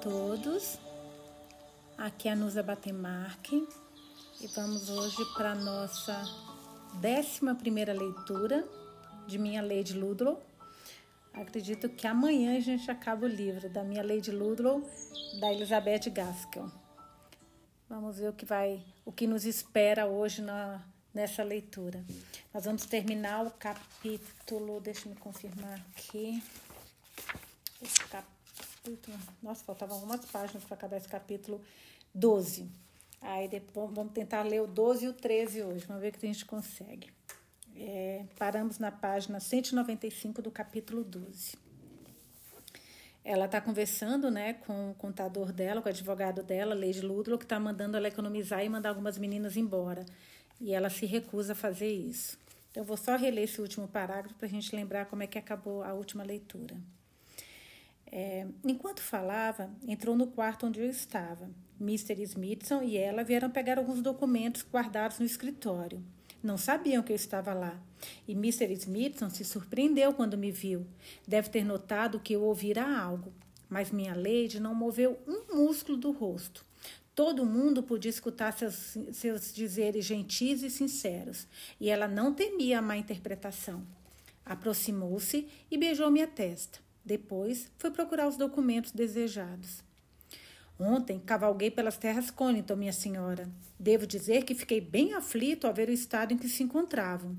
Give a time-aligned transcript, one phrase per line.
[0.00, 0.78] todos.
[1.96, 3.66] Aqui é a Nusa Batemarque
[4.40, 6.24] e vamos hoje para a nossa
[7.00, 8.64] décima primeira leitura
[9.26, 10.40] de minha Lady Ludlow.
[11.34, 14.88] Acredito que amanhã a gente acaba o livro da minha Lady Ludlow,
[15.40, 16.70] da Elizabeth Gaskell.
[17.88, 20.80] Vamos ver o que vai, o que nos espera hoje na,
[21.12, 22.04] nessa leitura.
[22.54, 26.42] Nós vamos terminar o capítulo, deixa eu me confirmar aqui.
[28.10, 28.37] Capítulo
[29.42, 31.60] Nossa, faltavam algumas páginas para acabar esse capítulo
[32.14, 32.68] 12.
[33.20, 35.86] Aí depois vamos tentar ler o 12 e o 13 hoje.
[35.86, 37.10] Vamos ver o que a gente consegue.
[37.76, 41.56] É, paramos na página 195 do capítulo 12.
[43.24, 47.44] Ela está conversando né, com o contador dela, com o advogado dela, Lady Ludlow, que
[47.44, 50.04] está mandando ela economizar e mandar algumas meninas embora.
[50.60, 52.38] E ela se recusa a fazer isso.
[52.70, 55.38] Então, eu vou só reler esse último parágrafo para a gente lembrar como é que
[55.38, 56.76] acabou a última leitura.
[58.10, 61.50] É, enquanto falava, entrou no quarto onde eu estava.
[61.80, 62.22] Mr.
[62.22, 66.02] Smithson e ela vieram pegar alguns documentos guardados no escritório.
[66.42, 67.80] Não sabiam que eu estava lá.
[68.26, 68.72] E Mr.
[68.72, 70.86] Smithson se surpreendeu quando me viu.
[71.26, 73.32] Deve ter notado que eu ouvira algo.
[73.68, 76.64] Mas minha lady não moveu um músculo do rosto.
[77.14, 81.48] Todo mundo podia escutar seus, seus dizeres gentis e sinceros,
[81.80, 83.84] e ela não temia a má interpretação.
[84.46, 86.78] Aproximou-se e beijou minha testa.
[87.04, 89.82] Depois, foi procurar os documentos desejados.
[90.78, 93.48] Ontem cavalguei pelas terras Conington, minha senhora.
[93.78, 97.36] Devo dizer que fiquei bem aflito ao ver o estado em que se encontravam.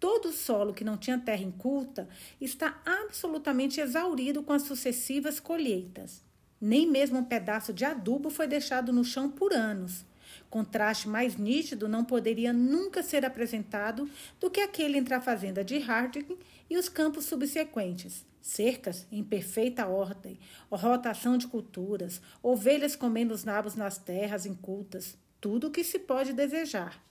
[0.00, 2.08] Todo o solo que não tinha terra inculta
[2.40, 6.24] está absolutamente exaurido com as sucessivas colheitas.
[6.60, 10.04] Nem mesmo um pedaço de adubo foi deixado no chão por anos.
[10.48, 15.78] Contraste mais nítido não poderia nunca ser apresentado do que aquele entre a fazenda de
[15.78, 16.36] Harding
[16.68, 20.38] e os campos subsequentes, cercas em perfeita ordem,
[20.70, 26.32] rotação de culturas, ovelhas comendo os nabos nas terras incultas, tudo o que se pode
[26.32, 27.04] desejar.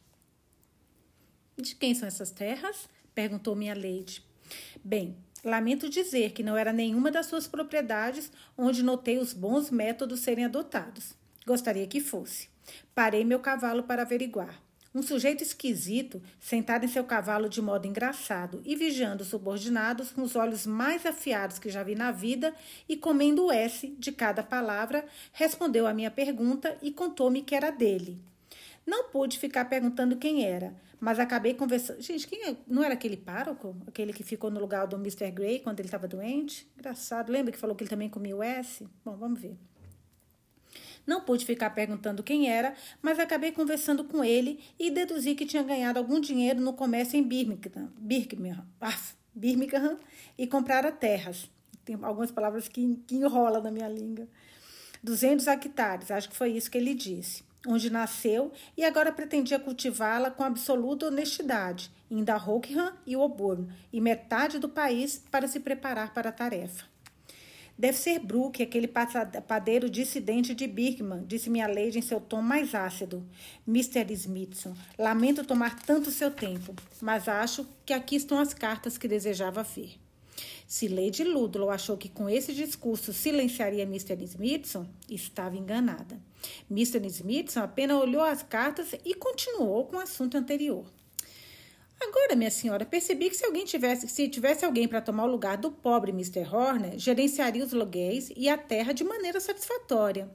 [1.58, 2.88] De quem são essas terras?
[3.14, 4.24] perguntou minha lady.
[4.84, 10.22] Bem, lamento dizer que não era nenhuma das suas propriedades onde notei os bons métodos
[10.22, 11.14] serem adotados.
[11.46, 12.50] Gostaria que fosse.
[12.94, 14.62] Parei meu cavalo para averiguar.
[14.94, 20.24] Um sujeito esquisito, sentado em seu cavalo de modo engraçado e vigiando os subordinados com
[20.24, 22.56] os olhos mais afiados que já vi na vida
[22.88, 27.70] e comendo o S de cada palavra, respondeu à minha pergunta e contou-me que era
[27.70, 28.20] dele.
[28.84, 32.02] Não pude ficar perguntando quem era, mas acabei conversando.
[32.02, 32.56] Gente, quem é?
[32.68, 33.76] não era aquele pároco?
[33.86, 35.30] Aquele que ficou no lugar do Mr.
[35.30, 36.68] Gray quando ele estava doente?
[36.76, 37.32] Engraçado.
[37.32, 38.88] Lembra que falou que ele também comia o S?
[39.06, 39.56] Bom, vamos ver.
[41.10, 45.64] Não pude ficar perguntando quem era, mas acabei conversando com ele e deduzi que tinha
[45.64, 48.64] ganhado algum dinheiro no comércio em Birmingham, Birmingham,
[49.34, 49.98] Birmingham
[50.38, 51.50] e comprara terras.
[51.84, 54.28] Tem algumas palavras que, que enrola na minha língua.
[55.02, 57.44] 200 hectares, acho que foi isso que ele disse.
[57.66, 64.00] Onde nasceu e agora pretendia cultivá-la com absoluta honestidade, indo a Rockham e Auburn, e
[64.00, 66.86] metade do país para se preparar para a tarefa.
[67.80, 72.76] Deve ser Brooke, aquele padeiro dissidente de Birkman, disse minha lady em seu tom mais
[72.76, 73.26] ácido.
[73.66, 74.06] Mr.
[74.12, 79.64] Smithson, lamento tomar tanto seu tempo, mas acho que aqui estão as cartas que desejava
[79.64, 79.98] ver.
[80.68, 84.22] Se Lady Ludlow achou que com esse discurso silenciaria Mr.
[84.26, 86.20] Smithson, estava enganada.
[86.70, 87.08] Mr.
[87.08, 90.86] Smithson apenas olhou as cartas e continuou com o assunto anterior.
[92.02, 95.58] Agora, minha senhora, percebi que se alguém tivesse, se tivesse alguém para tomar o lugar
[95.58, 96.48] do pobre Mr.
[96.48, 100.32] Horner, gerenciaria os loguéis e a terra de maneira satisfatória.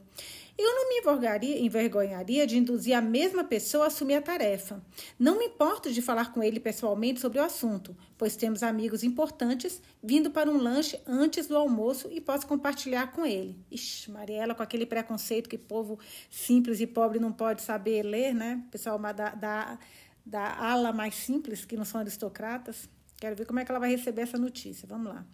[0.57, 4.81] Eu não me envergonharia de induzir a mesma pessoa a assumir a tarefa.
[5.19, 9.81] Não me importo de falar com ele pessoalmente sobre o assunto, pois temos amigos importantes
[10.01, 13.59] vindo para um lanche antes do almoço e posso compartilhar com ele.
[13.69, 15.99] Ixi, Mariela, com aquele preconceito que povo
[16.29, 18.63] simples e pobre não pode saber ler, né?
[18.71, 19.77] Pessoal da, da
[20.25, 22.89] da ala mais simples, que não são aristocratas.
[23.17, 24.87] Quero ver como é que ela vai receber essa notícia.
[24.87, 25.25] Vamos lá.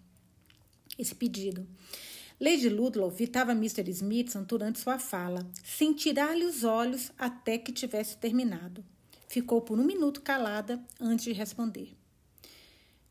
[0.99, 1.67] Esse pedido.
[2.39, 3.87] Lady Ludlow vitava Mr.
[3.89, 8.83] Smithson durante sua fala, sem tirar-lhe os olhos até que tivesse terminado.
[9.27, 11.95] Ficou por um minuto calada antes de responder.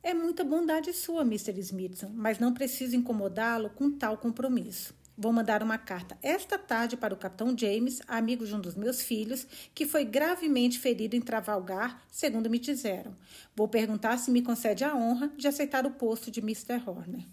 [0.02, 1.58] É muita bondade sua, Mr.
[1.60, 4.94] Smithson, mas não preciso incomodá-lo com tal compromisso.
[5.22, 9.02] Vou mandar uma carta esta tarde para o capitão James, amigo de um dos meus
[9.02, 13.14] filhos, que foi gravemente ferido em Travalgar, segundo me disseram.
[13.54, 16.82] Vou perguntar se me concede a honra de aceitar o posto de Mr.
[16.86, 17.26] Horner.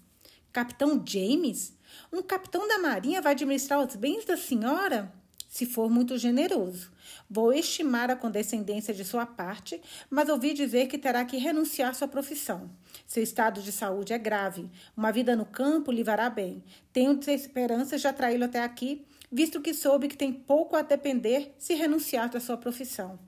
[0.52, 1.72] Capitão James?
[2.12, 5.10] Um capitão da Marinha vai administrar os bens da senhora?
[5.58, 6.92] Se for muito generoso.
[7.28, 12.06] Vou estimar a condescendência de sua parte, mas ouvi dizer que terá que renunciar sua
[12.06, 12.70] profissão.
[13.08, 14.70] Seu estado de saúde é grave.
[14.96, 16.62] Uma vida no campo lhe vará bem.
[16.92, 21.74] Tenho esperanças de atraí-lo até aqui, visto que soube que tem pouco a depender se
[21.74, 23.18] renunciar da sua profissão.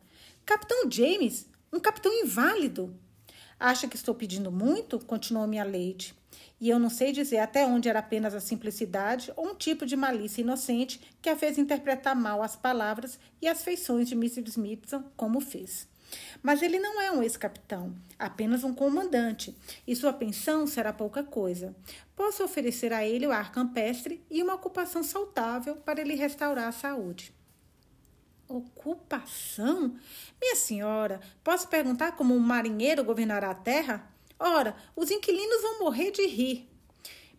[0.46, 2.94] Capitão James, um capitão inválido.
[3.60, 4.98] Acha que estou pedindo muito?
[4.98, 6.14] Continuou minha Lady.
[6.58, 9.96] E eu não sei dizer até onde era apenas a simplicidade ou um tipo de
[9.96, 14.48] malícia inocente que a fez interpretar mal as palavras e as feições de Mr.
[14.48, 15.86] Smithson, como fez.
[16.42, 19.54] Mas ele não é um ex-capitão, apenas um comandante,
[19.86, 21.76] e sua pensão será pouca coisa.
[22.16, 26.72] Posso oferecer a ele o ar campestre e uma ocupação saudável para ele restaurar a
[26.72, 27.38] saúde.
[28.50, 29.94] Ocupação?
[30.40, 34.12] Minha senhora, posso perguntar como um marinheiro governará a terra?
[34.40, 36.68] Ora, os inquilinos vão morrer de rir.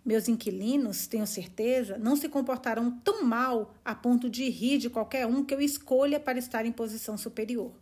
[0.05, 5.27] Meus inquilinos, tenho certeza, não se comportarão tão mal a ponto de rir de qualquer
[5.27, 7.73] um que eu escolha para estar em posição superior.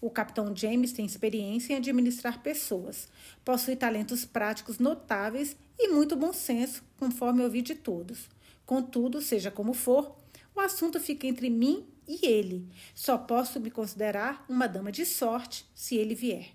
[0.00, 3.08] O capitão James tem experiência em administrar pessoas,
[3.44, 8.28] possui talentos práticos notáveis e muito bom senso, conforme ouvi de todos.
[8.66, 10.16] Contudo, seja como for,
[10.52, 12.68] o assunto fica entre mim e ele.
[12.94, 16.50] Só posso me considerar uma dama de sorte se ele vier.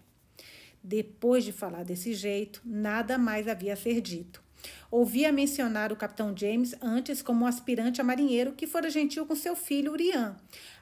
[0.83, 4.41] Depois de falar desse jeito, nada mais havia a ser dito.
[4.89, 9.35] Ouvia mencionar o capitão James antes como um aspirante a marinheiro que fora gentil com
[9.35, 10.35] seu filho Urian.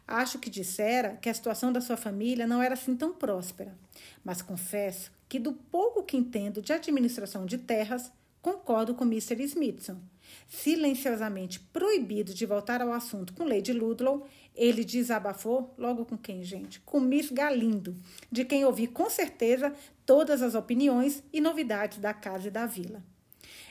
[0.08, 3.76] Acho que dissera que a situação da sua família não era assim tão próspera.
[4.24, 8.12] Mas confesso que, do pouco que entendo de administração de terras,
[8.42, 9.42] concordo com Mr.
[9.44, 9.98] Smithson.
[10.48, 14.26] Silenciosamente proibido de voltar ao assunto com Lady Ludlow,
[14.56, 16.80] ele desabafou logo com quem, gente?
[16.82, 17.96] Com Miss Galindo,
[18.32, 19.74] de quem ouvi com certeza
[20.06, 23.04] todas as opiniões e novidades da casa e da vila.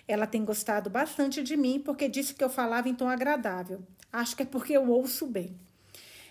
[0.07, 3.83] Ela tem gostado bastante de mim porque disse que eu falava em tom agradável.
[4.13, 5.59] Acho que é porque eu ouço bem.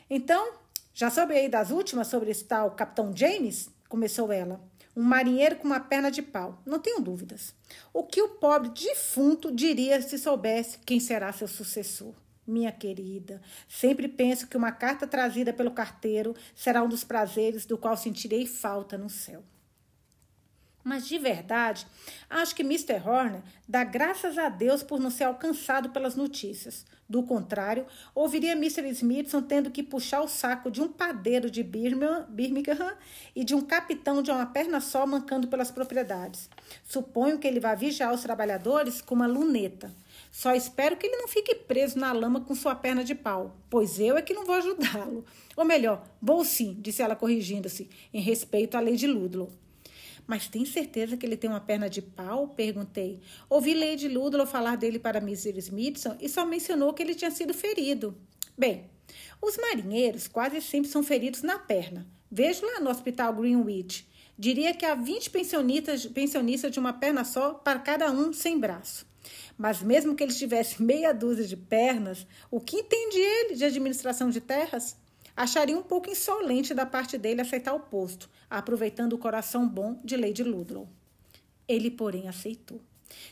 [0.09, 0.53] Então,
[0.93, 3.69] já soube aí das últimas sobre esse tal Capitão James?
[3.89, 4.61] Começou ela.
[4.95, 7.55] Um marinheiro com uma perna de pau, não tenho dúvidas.
[7.91, 12.13] O que o pobre defunto diria se soubesse quem será seu sucessor?
[12.45, 17.77] Minha querida, sempre penso que uma carta trazida pelo carteiro será um dos prazeres do
[17.77, 19.43] qual sentirei falta no céu.
[20.83, 21.87] Mas de verdade,
[22.29, 23.01] acho que Mr.
[23.05, 26.85] Horner dá graças a Deus por não ser alcançado pelas notícias.
[27.07, 27.85] Do contrário,
[28.15, 28.89] ouviria Mr.
[28.89, 32.97] Smithson tendo que puxar o saco de um padeiro de Birmingham,
[33.35, 36.49] e de um capitão de uma perna só mancando pelas propriedades.
[36.83, 39.93] Suponho que ele vai vigiar os trabalhadores com uma luneta.
[40.31, 43.99] Só espero que ele não fique preso na lama com sua perna de pau, pois
[43.99, 45.25] eu é que não vou ajudá-lo.
[45.55, 49.51] Ou melhor, vou sim, disse ela corrigindo-se, em respeito à Lady Ludlow.
[50.25, 52.47] Mas tem certeza que ele tem uma perna de pau?
[52.47, 53.21] Perguntei.
[53.49, 55.57] Ouvi Lady Ludlow falar dele para Mr.
[55.57, 58.17] Smithson e só mencionou que ele tinha sido ferido.
[58.57, 58.89] Bem,
[59.41, 62.07] os marinheiros quase sempre são feridos na perna.
[62.31, 64.07] Vejo lá no Hospital Greenwich.
[64.37, 69.05] Diria que há 20 pensionistas, pensionistas de uma perna só para cada um sem braço.
[69.57, 74.29] Mas mesmo que ele tivesse meia dúzia de pernas, o que entende ele de administração
[74.29, 74.97] de terras?
[75.35, 80.15] Acharia um pouco insolente da parte dele aceitar o posto, aproveitando o coração bom de
[80.15, 80.87] Lady Ludlow.
[81.67, 82.79] Ele, porém, aceitou.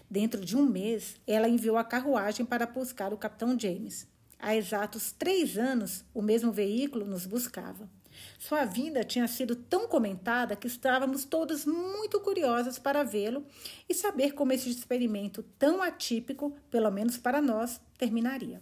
[0.10, 4.08] Dentro de um mês, ela enviou a carruagem para buscar o capitão James.
[4.40, 7.88] Há exatos três anos, o mesmo veículo nos buscava.
[8.40, 13.46] Sua vinda tinha sido tão comentada que estávamos todos muito curiosos para vê-lo
[13.88, 18.62] e saber como esse experimento tão atípico, pelo menos para nós, terminaria.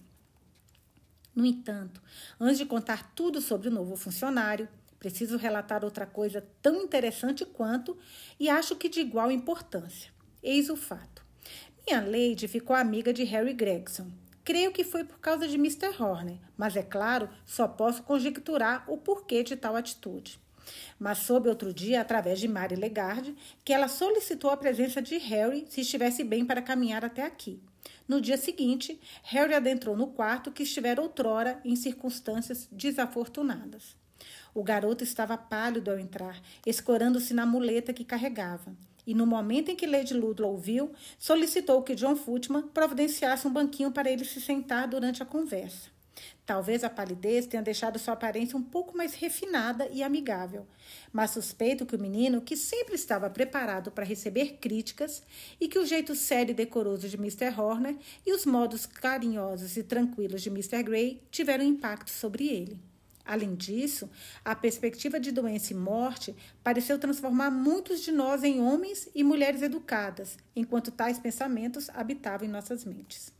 [1.39, 2.01] No entanto,
[2.37, 4.67] antes de contar tudo sobre o novo funcionário,
[4.99, 7.97] preciso relatar outra coisa tão interessante quanto
[8.37, 10.11] e acho que de igual importância.
[10.43, 11.23] Eis o fato.
[11.87, 14.11] Minha Lady ficou amiga de Harry Gregson,
[14.43, 15.95] Creio que foi por causa de Mr.
[15.97, 20.41] Horner, mas é claro, só posso conjecturar o porquê de tal atitude.
[20.99, 25.67] Mas soube outro dia, através de Mary Legard, que ela solicitou a presença de Harry
[25.69, 27.61] se estivesse bem para caminhar até aqui.
[28.09, 33.95] No dia seguinte, Harry adentrou no quarto que estivera outrora em circunstâncias desafortunadas.
[34.53, 38.75] O garoto estava pálido ao entrar, escorando-se na muleta que carregava
[39.05, 43.91] e no momento em que Lady Ludlow ouviu, solicitou que John Footman providenciasse um banquinho
[43.91, 45.89] para ele se sentar durante a conversa.
[46.49, 50.65] Talvez a palidez tenha deixado sua aparência um pouco mais refinada e amigável,
[51.13, 55.21] mas suspeito que o menino, que sempre estava preparado para receber críticas,
[55.61, 57.53] e que o jeito sério e decoroso de Mr.
[57.55, 60.81] Horner e os modos carinhosos e tranquilos de Mr.
[60.81, 62.79] Gray tiveram impacto sobre ele.
[63.23, 64.09] Além disso,
[64.43, 69.61] a perspectiva de doença e morte pareceu transformar muitos de nós em homens e mulheres
[69.61, 73.37] educadas, enquanto tais pensamentos habitavam em nossas mentes.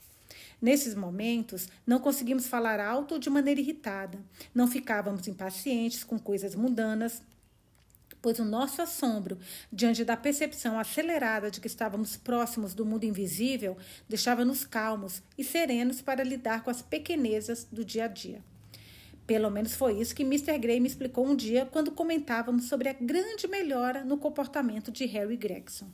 [0.61, 4.19] Nesses momentos, não conseguimos falar alto ou de maneira irritada.
[4.53, 7.21] Não ficávamos impacientes com coisas mundanas,
[8.21, 9.37] pois o nosso assombro,
[9.71, 16.01] diante da percepção acelerada de que estávamos próximos do mundo invisível, deixava-nos calmos e serenos
[16.01, 18.43] para lidar com as pequenezas do dia a dia.
[19.25, 20.57] Pelo menos foi isso que Mr.
[20.57, 25.37] Gray me explicou um dia quando comentávamos sobre a grande melhora no comportamento de Harry
[25.37, 25.87] Gregson.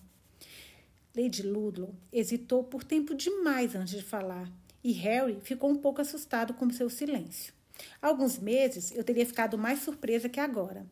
[1.15, 4.51] Lady Ludlow hesitou por tempo demais antes de falar
[4.84, 7.53] e Harry ficou um pouco assustado com seu silêncio.
[8.01, 10.86] Há alguns meses eu teria ficado mais surpresa que agora.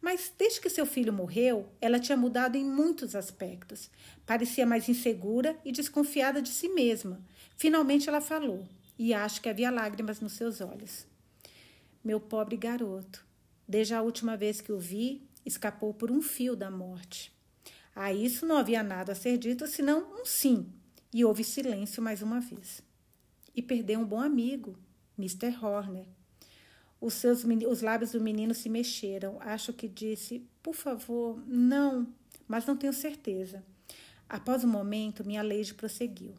[0.00, 3.90] Mas desde que seu filho morreu, ela tinha mudado em muitos aspectos.
[4.24, 7.20] Parecia mais insegura e desconfiada de si mesma.
[7.56, 8.66] Finalmente ela falou,
[8.98, 11.06] e acho que havia lágrimas nos seus olhos.
[12.02, 13.24] Meu pobre garoto,
[13.66, 17.35] desde a última vez que o vi, escapou por um fio da morte.
[17.96, 20.70] A isso não havia nada a ser dito senão um sim,
[21.10, 22.82] e houve silêncio mais uma vez.
[23.54, 24.78] E perdeu um bom amigo,
[25.18, 25.56] Mr.
[25.64, 26.04] Horner.
[27.00, 29.38] Os, seus, os lábios do menino se mexeram.
[29.40, 32.06] Acho que disse: Por favor, não,
[32.46, 33.64] mas não tenho certeza.
[34.28, 36.34] Após um momento, minha Lady prosseguiu.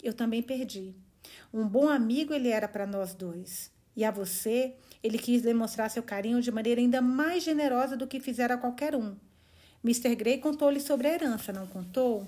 [0.00, 0.94] Eu também perdi.
[1.52, 3.72] Um bom amigo ele era para nós dois.
[3.96, 8.20] E a você, ele quis demonstrar seu carinho de maneira ainda mais generosa do que
[8.20, 9.16] fizera a qualquer um.
[9.84, 10.14] Mr.
[10.14, 12.26] Gray contou-lhe sobre a herança, não contou?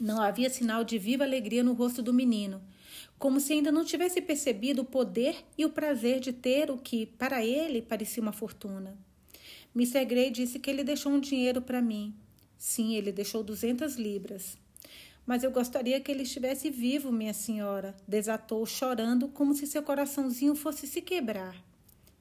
[0.00, 2.60] Não havia sinal de viva alegria no rosto do menino
[3.24, 7.06] como se ainda não tivesse percebido o poder e o prazer de ter o que,
[7.06, 8.98] para ele, parecia uma fortuna.
[9.74, 10.04] Mr.
[10.04, 12.14] Gray disse que ele deixou um dinheiro para mim.
[12.58, 14.58] Sim, ele deixou duzentas libras.
[15.26, 20.54] Mas eu gostaria que ele estivesse vivo, minha senhora, desatou, chorando como se seu coraçãozinho
[20.54, 21.56] fosse se quebrar.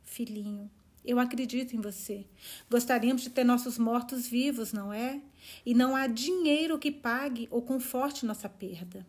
[0.06, 0.72] Filhinho,
[1.06, 2.26] eu acredito em você.
[2.70, 5.22] Gostaríamos de ter nossos mortos vivos, não é?
[5.66, 9.06] E não há dinheiro que pague ou conforte nossa perda.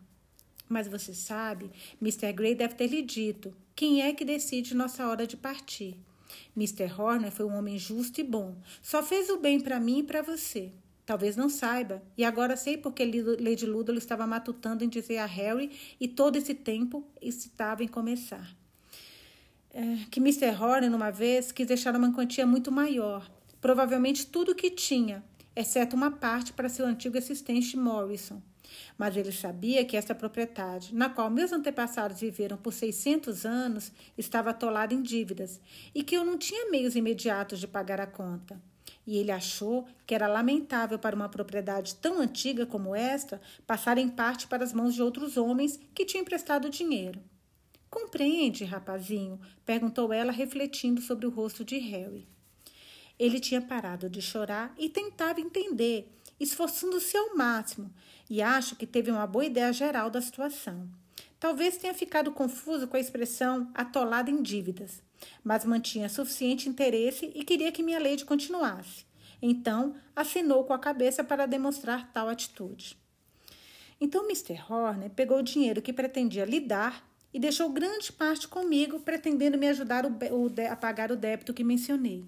[0.67, 1.71] Mas você sabe,
[2.01, 2.33] Mr.
[2.33, 5.97] Gray deve ter lhe dito quem é que decide nossa hora de partir.
[6.55, 6.91] Mr.
[6.97, 8.55] Horner foi um homem justo e bom.
[8.81, 10.71] Só fez o bem para mim e para você.
[11.05, 12.01] Talvez não saiba.
[12.17, 16.55] E agora sei porque Lady Ludlow estava matutando em dizer a Harry e todo esse
[16.55, 18.55] tempo estava em começar.
[19.77, 20.55] É, que Mr.
[20.57, 23.29] Horner, uma vez, quis deixar uma quantia muito maior.
[23.59, 25.21] Provavelmente tudo o que tinha,
[25.53, 28.41] exceto uma parte para seu antigo assistente Morrison.
[28.97, 34.51] Mas ele sabia que essa propriedade, na qual meus antepassados viveram por 600 anos, estava
[34.51, 35.59] atolada em dívidas
[35.93, 38.57] e que eu não tinha meios imediatos de pagar a conta.
[39.05, 44.07] E ele achou que era lamentável para uma propriedade tão antiga como esta passar em
[44.07, 47.19] parte para as mãos de outros homens que tinham emprestado dinheiro.
[47.95, 49.39] Compreende, rapazinho?
[49.65, 52.27] perguntou ela, refletindo sobre o rosto de Harry.
[53.17, 57.89] Ele tinha parado de chorar e tentava entender, esforçando-se ao máximo,
[58.29, 60.89] e acho que teve uma boa ideia geral da situação.
[61.39, 65.01] Talvez tenha ficado confuso com a expressão atolada em dívidas,
[65.41, 69.05] mas mantinha suficiente interesse e queria que minha lady continuasse.
[69.41, 72.97] Então, assinou com a cabeça para demonstrar tal atitude.
[74.01, 74.61] Então, Mr.
[74.69, 79.67] Horner pegou o dinheiro que pretendia lhe dar e deixou grande parte comigo, pretendendo me
[79.67, 82.23] ajudar a pagar o débito que mencionei.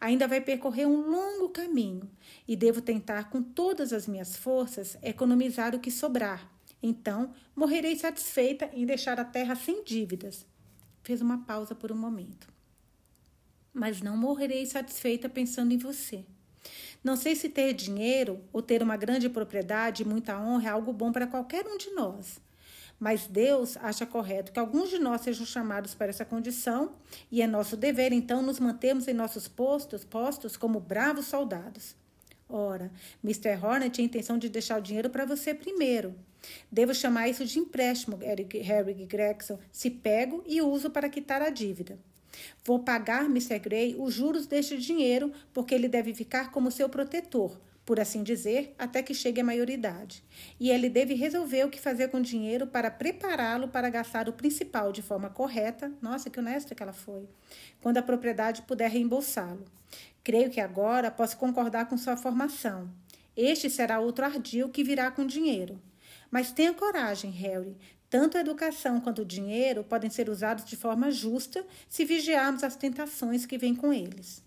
[0.00, 2.10] Ainda vai percorrer um longo caminho
[2.46, 6.50] e devo tentar com todas as minhas forças economizar o que sobrar.
[6.82, 10.46] Então, morrerei satisfeita em deixar a terra sem dívidas.
[11.02, 12.48] Fez uma pausa por um momento.
[13.70, 16.24] Mas não morrerei satisfeita pensando em você.
[17.04, 20.90] Não sei se ter dinheiro ou ter uma grande propriedade e muita honra é algo
[20.90, 22.40] bom para qualquer um de nós.
[22.98, 26.92] Mas Deus acha correto que alguns de nós sejam chamados para essa condição
[27.30, 31.94] e é nosso dever então nos mantermos em nossos postos, postos como bravos soldados.
[32.48, 32.90] Ora,
[33.22, 33.56] Mr.
[33.62, 36.14] Horner tinha intenção de deixar o dinheiro para você primeiro.
[36.72, 41.50] Devo chamar isso de empréstimo, Eric, Harry Gregson, se pego e uso para quitar a
[41.50, 41.98] dívida.
[42.64, 43.58] Vou pagar Mr.
[43.58, 48.74] Gray os juros deste dinheiro, porque ele deve ficar como seu protetor, por assim dizer,
[48.78, 50.22] até que chegue à maioridade.
[50.60, 54.34] E ele deve resolver o que fazer com o dinheiro para prepará-lo para gastar o
[54.34, 55.90] principal de forma correta.
[56.02, 57.26] Nossa, que honesta que ela foi.
[57.80, 59.64] Quando a propriedade puder reembolsá-lo.
[60.22, 62.90] Creio que agora posso concordar com sua formação.
[63.34, 65.80] Este será outro ardil que virá com dinheiro.
[66.30, 67.74] Mas tenha coragem, Harry.
[68.10, 72.76] Tanto a educação quanto o dinheiro podem ser usados de forma justa se vigiarmos as
[72.76, 74.46] tentações que vêm com eles.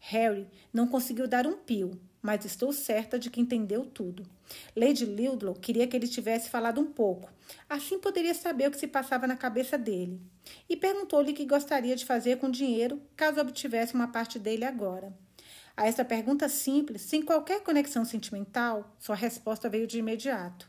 [0.00, 4.26] Harry não conseguiu dar um pio, mas estou certa de que entendeu tudo.
[4.74, 7.30] Lady Ludlow queria que ele tivesse falado um pouco,
[7.70, 10.20] assim poderia saber o que se passava na cabeça dele.
[10.68, 14.64] E perguntou-lhe o que gostaria de fazer com o dinheiro caso obtivesse uma parte dele
[14.64, 15.16] agora.
[15.76, 20.68] A essa pergunta simples, sem qualquer conexão sentimental, sua resposta veio de imediato.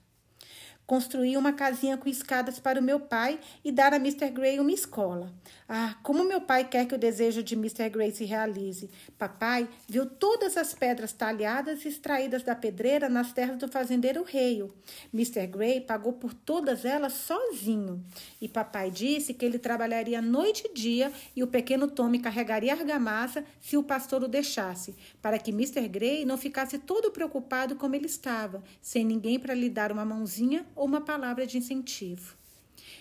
[0.88, 4.30] Construir uma casinha com escadas para o meu pai e dar a Mr.
[4.30, 5.34] Gray uma escola.
[5.68, 7.90] Ah, como meu pai quer que o desejo de Mr.
[7.90, 8.90] Gray se realize.
[9.18, 14.74] Papai viu todas as pedras talhadas e extraídas da pedreira nas terras do fazendeiro Reio.
[15.14, 15.46] Mr.
[15.46, 18.02] Gray pagou por todas elas sozinho.
[18.40, 23.44] E papai disse que ele trabalharia noite e dia e o pequeno Tommy carregaria argamassa
[23.60, 25.86] se o pastor o deixasse, para que Mr.
[25.90, 30.66] Gray não ficasse todo preocupado como ele estava, sem ninguém para lhe dar uma mãozinha
[30.78, 32.38] ou uma palavra de incentivo.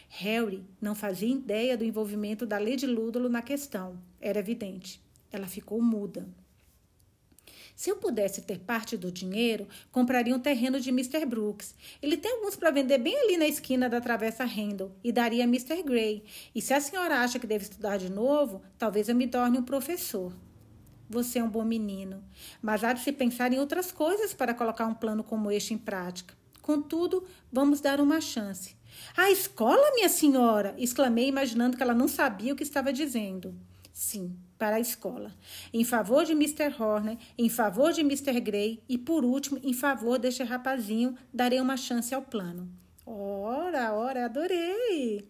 [0.08, 3.98] Harry não fazia ideia do envolvimento da Lady Ludlow na questão.
[4.20, 5.00] Era evidente.
[5.30, 6.26] Ela ficou muda.
[7.74, 11.26] Se eu pudesse ter parte do dinheiro, compraria um terreno de Mr.
[11.26, 11.74] Brooks.
[12.00, 15.46] Ele tem alguns para vender bem ali na esquina da Travessa Randall e daria a
[15.46, 15.82] Mr.
[15.82, 16.24] Gray.
[16.54, 19.62] E se a senhora acha que deve estudar de novo, talvez eu me torne um
[19.62, 20.32] professor.
[21.08, 22.24] Você é um bom menino,
[22.60, 25.78] mas há de se pensar em outras coisas para colocar um plano como este em
[25.78, 26.35] prática.
[26.66, 28.74] Contudo, vamos dar uma chance.
[29.16, 30.74] A escola, minha senhora!
[30.76, 33.54] exclamei, imaginando que ela não sabia o que estava dizendo.
[33.92, 35.32] Sim, para a escola.
[35.72, 36.74] Em favor de Mr.
[36.76, 38.40] Horner, em favor de Mr.
[38.40, 42.68] Gray e, por último, em favor deste rapazinho, darei uma chance ao plano.
[43.06, 45.24] Ora, ora, adorei!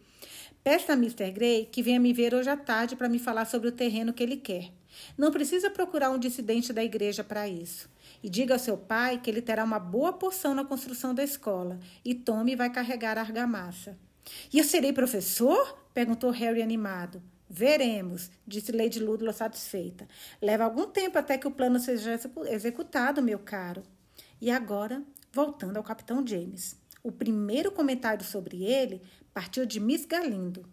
[0.64, 1.30] Peça a Mr.
[1.32, 4.22] Gray que venha me ver hoje à tarde para me falar sobre o terreno que
[4.22, 4.72] ele quer.
[5.18, 7.90] Não precisa procurar um dissidente da igreja para isso.
[8.22, 11.78] E diga ao seu pai que ele terá uma boa porção na construção da escola
[12.04, 13.98] e Tommy vai carregar a argamassa.
[14.52, 15.78] E eu serei professor?
[15.94, 17.22] perguntou Harry animado.
[17.48, 20.08] Veremos, disse Lady Ludlow satisfeita.
[20.42, 22.18] Leva algum tempo até que o plano seja
[22.48, 23.82] executado, meu caro.
[24.40, 26.76] E agora, voltando ao capitão James.
[27.02, 29.00] O primeiro comentário sobre ele
[29.32, 30.68] partiu de Miss Galindo.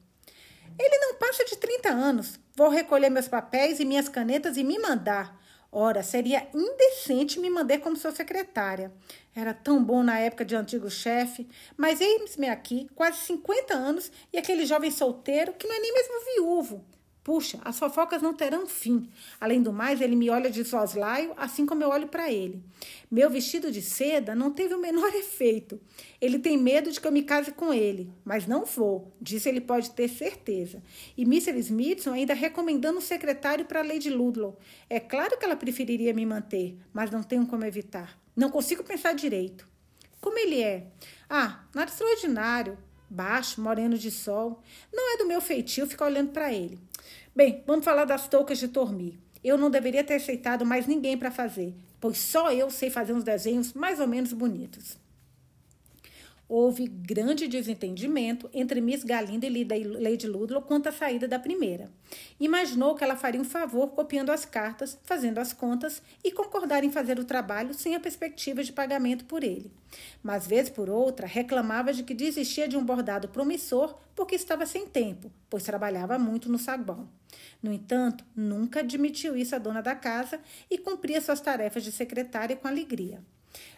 [0.79, 2.39] Ele não passa de 30 anos.
[2.55, 5.39] Vou recolher meus papéis e minhas canetas e me mandar.
[5.75, 8.93] Ora, seria indecente me mandar como sua secretária.
[9.35, 14.37] Era tão bom na época de antigo chefe, mas eis-me aqui, quase 50 anos, e
[14.37, 16.85] aquele jovem solteiro que não é nem mesmo viúvo.
[17.23, 19.09] Puxa, as fofocas não terão fim.
[19.39, 22.61] Além do mais, ele me olha de soslaio, assim como eu olho para ele.
[23.09, 25.79] Meu vestido de seda não teve o menor efeito.
[26.19, 29.13] Ele tem medo de que eu me case com ele, mas não vou.
[29.21, 30.83] Disso ele pode ter certeza.
[31.15, 31.57] E Mr.
[31.59, 34.59] Smithson ainda recomendando um secretário para Lady Ludlow.
[34.89, 38.19] É claro que ela preferiria me manter, mas não tenho como evitar.
[38.35, 39.65] Não consigo pensar direito.
[40.19, 40.87] Como ele é?
[41.29, 42.77] Ah, nada extraordinário.
[43.09, 44.61] Baixo, moreno de sol.
[44.91, 46.79] Não é do meu feitio ficar olhando para ele.
[47.35, 49.19] Bem, vamos falar das toucas de Tormi.
[49.43, 53.23] Eu não deveria ter aceitado mais ninguém para fazer, pois só eu sei fazer uns
[53.23, 54.99] desenhos mais ou menos bonitos.
[56.55, 61.89] Houve grande desentendimento entre Miss Galinda e Lady Ludlow quanto à saída da primeira.
[62.39, 66.91] Imaginou que ela faria um favor copiando as cartas, fazendo as contas e concordar em
[66.91, 69.71] fazer o trabalho sem a perspectiva de pagamento por ele.
[70.21, 74.85] Mas, vez por outra, reclamava de que desistia de um bordado promissor porque estava sem
[74.85, 77.09] tempo, pois trabalhava muito no saguão.
[77.63, 80.39] No entanto, nunca admitiu isso à dona da casa
[80.69, 83.23] e cumpria suas tarefas de secretária com alegria.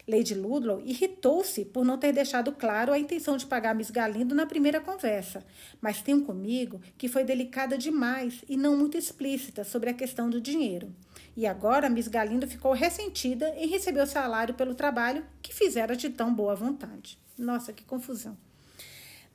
[0.08, 4.46] Lady Ludlow irritou-se por não ter deixado claro a intenção de pagar Miss Galindo na
[4.46, 5.44] primeira conversa,
[5.82, 10.40] mas tenho comigo que foi delicada demais e não muito explícita sobre a questão do
[10.40, 10.94] dinheiro.
[11.36, 16.10] E agora Miss Galindo ficou ressentida em receber o salário pelo trabalho que fizera de
[16.10, 17.18] tão boa vontade.
[17.38, 18.38] Nossa, que confusão.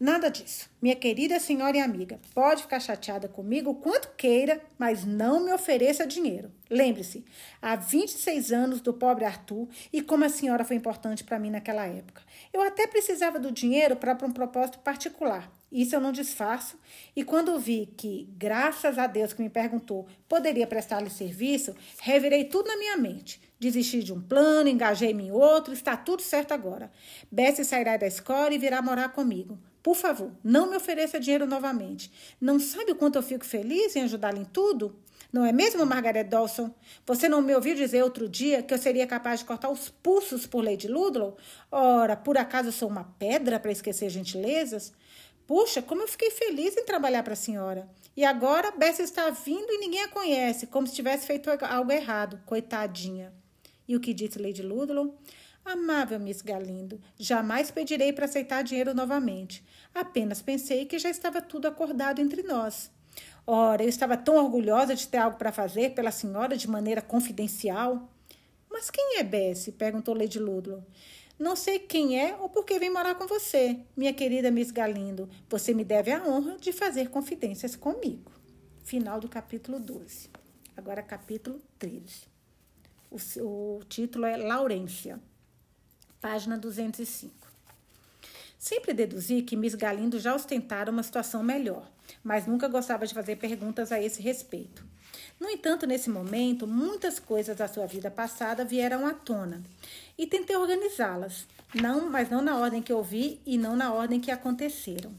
[0.00, 0.70] Nada disso.
[0.80, 5.52] Minha querida senhora e amiga, pode ficar chateada comigo o quanto queira, mas não me
[5.52, 6.50] ofereça dinheiro.
[6.70, 7.22] Lembre-se,
[7.60, 11.84] há 26 anos do pobre Arthur e como a senhora foi importante para mim naquela
[11.84, 12.22] época.
[12.50, 15.52] Eu até precisava do dinheiro para um propósito particular.
[15.70, 16.78] Isso eu não disfarço.
[17.14, 22.68] E quando vi que, graças a Deus que me perguntou, poderia prestar-lhe serviço, revirei tudo
[22.68, 23.38] na minha mente.
[23.60, 26.90] Desisti de um plano, engajei-me em outro, está tudo certo agora.
[27.30, 29.58] Bessie sairá da escola e virá morar comigo.
[29.82, 32.10] Por favor, não me ofereça dinheiro novamente.
[32.40, 34.94] Não sabe o quanto eu fico feliz em ajudá-la em tudo?
[35.32, 36.74] Não é mesmo, Margaret Dawson?
[37.06, 40.44] Você não me ouviu dizer outro dia que eu seria capaz de cortar os pulsos
[40.44, 41.36] por Lady Ludlow?
[41.70, 44.92] Ora, por acaso sou uma pedra para esquecer gentilezas?
[45.46, 47.88] Puxa, como eu fiquei feliz em trabalhar para a senhora.
[48.16, 52.40] E agora Bessie está vindo e ninguém a conhece, como se tivesse feito algo errado.
[52.44, 53.32] Coitadinha.
[53.86, 55.16] E o que disse Lady Ludlow?
[55.64, 59.64] Amável Miss Galindo, jamais pedirei para aceitar dinheiro novamente.
[59.94, 62.90] Apenas pensei que já estava tudo acordado entre nós.
[63.46, 68.10] Ora, eu estava tão orgulhosa de ter algo para fazer pela senhora de maneira confidencial.
[68.70, 69.72] Mas quem é Bessie?
[69.72, 70.84] perguntou Lady Ludlow.
[71.38, 75.28] Não sei quem é ou por que vem morar com você, minha querida Miss Galindo.
[75.48, 78.32] Você me deve a honra de fazer confidências comigo.
[78.84, 80.30] Final do capítulo 12.
[80.76, 82.28] Agora, capítulo 13.
[83.10, 85.20] O, o título é Laurência
[86.20, 87.32] página 205.
[88.58, 91.90] Sempre deduzi que Miss Galindo já ostentara uma situação melhor,
[92.22, 94.84] mas nunca gostava de fazer perguntas a esse respeito.
[95.40, 99.62] No entanto, nesse momento, muitas coisas da sua vida passada vieram à tona
[100.18, 104.20] e tentei organizá-las, não, mas não na ordem que eu vi e não na ordem
[104.20, 105.14] que aconteceram.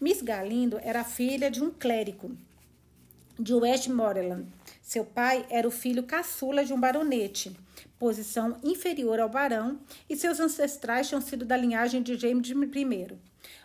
[0.00, 2.34] Miss Galindo era filha de um clérigo
[3.38, 4.46] de Westmoreland.
[4.80, 7.54] Seu pai era o filho caçula de um baronete,
[7.98, 13.18] posição inferior ao barão, e seus ancestrais tinham sido da linhagem de James I.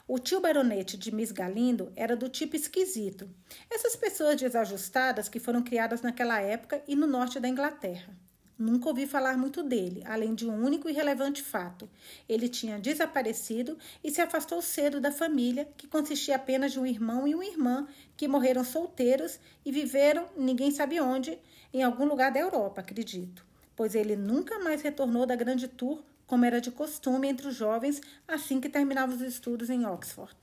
[0.07, 3.29] O tio baronete de Miss Galindo era do tipo esquisito.
[3.69, 8.17] Essas pessoas desajustadas que foram criadas naquela época e no norte da Inglaterra.
[8.57, 11.89] Nunca ouvi falar muito dele, além de um único e relevante fato.
[12.27, 17.25] Ele tinha desaparecido e se afastou cedo da família, que consistia apenas de um irmão
[17.25, 17.87] e uma irmã,
[18.17, 21.39] que morreram solteiros e viveram, ninguém sabe onde,
[21.73, 23.48] em algum lugar da Europa, acredito.
[23.79, 28.01] Pois ele nunca mais retornou da grande tour como era de costume entre os jovens
[28.27, 30.35] assim que terminava os estudos em Oxford.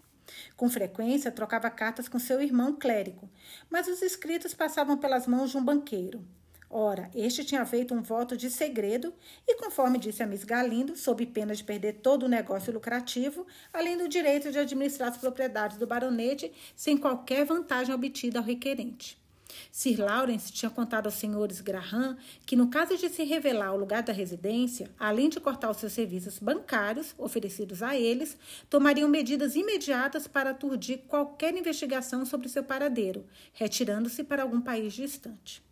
[0.57, 3.29] Com frequência, trocava cartas com seu irmão clérigo,
[3.69, 6.25] mas os escritos passavam pelas mãos de um banqueiro.
[6.71, 9.13] Ora, este tinha feito um voto de segredo
[9.47, 13.99] e, conforme disse a Miss Galindo, sob pena de perder todo o negócio lucrativo, além
[13.99, 19.26] do direito de administrar as propriedades do baronete sem qualquer vantagem obtida ao requerente.
[19.71, 24.03] Sir Lawrence tinha contado aos senhores Graham que, no caso de se revelar o lugar
[24.03, 28.37] da residência, além de cortar os seus serviços bancários oferecidos a eles,
[28.69, 35.63] tomariam medidas imediatas para aturdir qualquer investigação sobre seu paradeiro, retirando-se para algum país distante.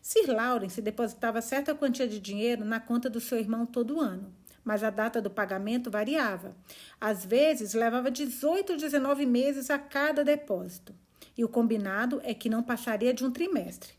[0.00, 4.84] Sir Lawrence depositava certa quantia de dinheiro na conta do seu irmão todo ano, mas
[4.84, 6.54] a data do pagamento variava.
[7.00, 10.94] Às vezes, levava 18 ou 19 meses a cada depósito
[11.36, 13.92] e o combinado é que não passaria de um trimestre.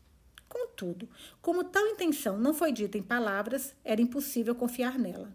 [0.48, 1.08] Contudo,
[1.42, 5.34] como tal intenção não foi dita em palavras, era impossível confiar nela.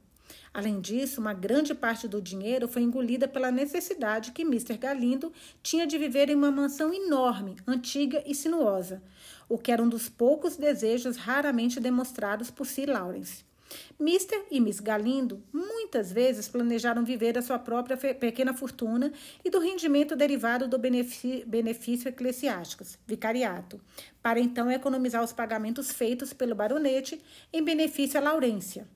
[0.54, 4.78] Além disso, uma grande parte do dinheiro foi engolida pela necessidade que Mr.
[4.78, 5.32] Galindo
[5.64, 9.02] tinha de viver em uma mansão enorme, antiga e sinuosa,
[9.48, 13.46] o que era um dos poucos desejos raramente demonstrados por Sir Lawrence.
[14.00, 14.46] Mr.
[14.50, 19.12] e Miss Galindo muitas vezes planejaram viver a sua própria pequena fortuna
[19.44, 23.80] e do rendimento derivado do benefício eclesiástico, vicariato,
[24.22, 27.22] para então economizar os pagamentos feitos pelo baronete
[27.54, 28.88] em benefício a Laurência,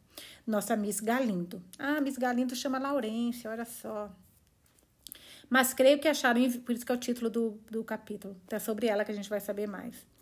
[0.45, 1.61] nossa Miss Galindo.
[1.77, 4.11] Ah, Miss Galindo chama Laurência, olha só.
[5.49, 8.87] Mas creio que acharam, por isso que é o título do, do capítulo, é sobre
[8.87, 10.14] ela que a gente vai saber mais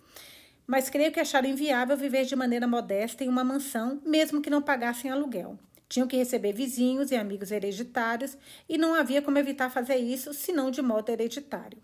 [0.65, 4.61] mas creio que acharam inviável viver de maneira modesta em uma mansão, mesmo que não
[4.61, 5.57] pagassem aluguel.
[5.89, 10.71] Tinham que receber vizinhos e amigos hereditários e não havia como evitar fazer isso senão
[10.71, 11.77] de modo hereditário.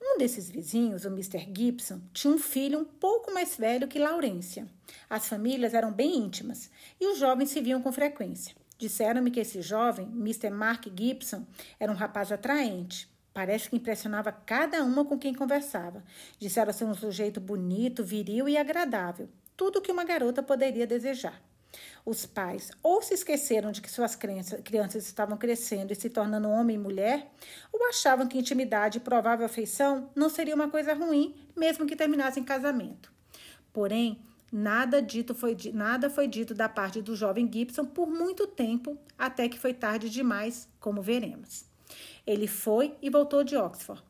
[0.00, 1.48] Um desses vizinhos, o Mr.
[1.56, 4.66] Gibson, tinha um filho um pouco mais velho que Laurência.
[5.10, 8.54] As famílias eram bem íntimas e os jovens se viam com frequência.
[8.78, 10.50] Disseram-me que esse jovem, Mr.
[10.50, 11.44] Mark Gibson,
[11.80, 13.08] era um rapaz atraente.
[13.38, 16.02] Parece que impressionava cada uma com quem conversava.
[16.40, 19.28] Disseram ser um sujeito bonito, viril e agradável.
[19.56, 21.40] Tudo o que uma garota poderia desejar.
[22.04, 26.74] Os pais ou se esqueceram de que suas crianças estavam crescendo e se tornando homem
[26.74, 27.30] e mulher,
[27.72, 32.42] ou achavam que intimidade e provável afeição não seria uma coisa ruim, mesmo que terminassem
[32.42, 33.12] casamento.
[33.72, 34.20] Porém,
[34.50, 39.48] nada dito foi nada foi dito da parte do jovem Gibson por muito tempo, até
[39.48, 41.67] que foi tarde demais, como veremos.
[42.26, 44.02] Ele foi e voltou de Oxford.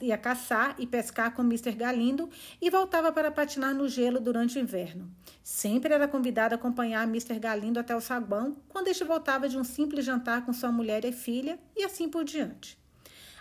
[0.00, 1.72] Ia caçar e pescar com Mr.
[1.72, 2.30] Galindo
[2.62, 5.10] e voltava para patinar no gelo durante o inverno.
[5.42, 7.38] Sempre era convidado a acompanhar Mr.
[7.38, 11.12] Galindo até o saguão, quando este voltava de um simples jantar com sua mulher e
[11.12, 12.80] filha, e assim por diante.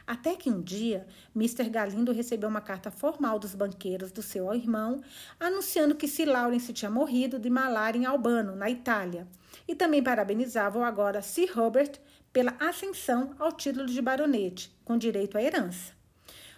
[0.10, 1.70] Até que um dia, Mr.
[1.70, 5.02] Galindo recebeu uma carta formal dos banqueiros do seu irmão,
[5.40, 9.28] anunciando que Sir Lawrence tinha morrido de malária em Albano, na Itália,
[9.68, 11.92] e também parabenizava o agora Sir Robert
[12.32, 15.94] pela ascensão ao título de baronete, com direito à herança.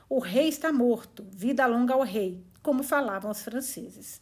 [0.09, 4.21] O rei está morto, vida longa ao rei, como falavam os franceses.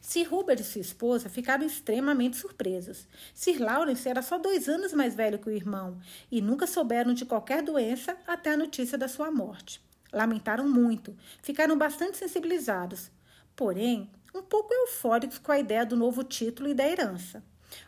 [0.00, 3.08] Sir Hubert e sua esposa ficaram extremamente surpresos.
[3.34, 5.98] Sir Lawrence era só dois anos mais velho que o irmão
[6.30, 9.84] e nunca souberam de qualquer doença até a notícia da sua morte.
[10.12, 13.10] Lamentaram muito, ficaram bastante sensibilizados,
[13.56, 17.42] porém um pouco eufóricos com a ideia do novo título e da herança.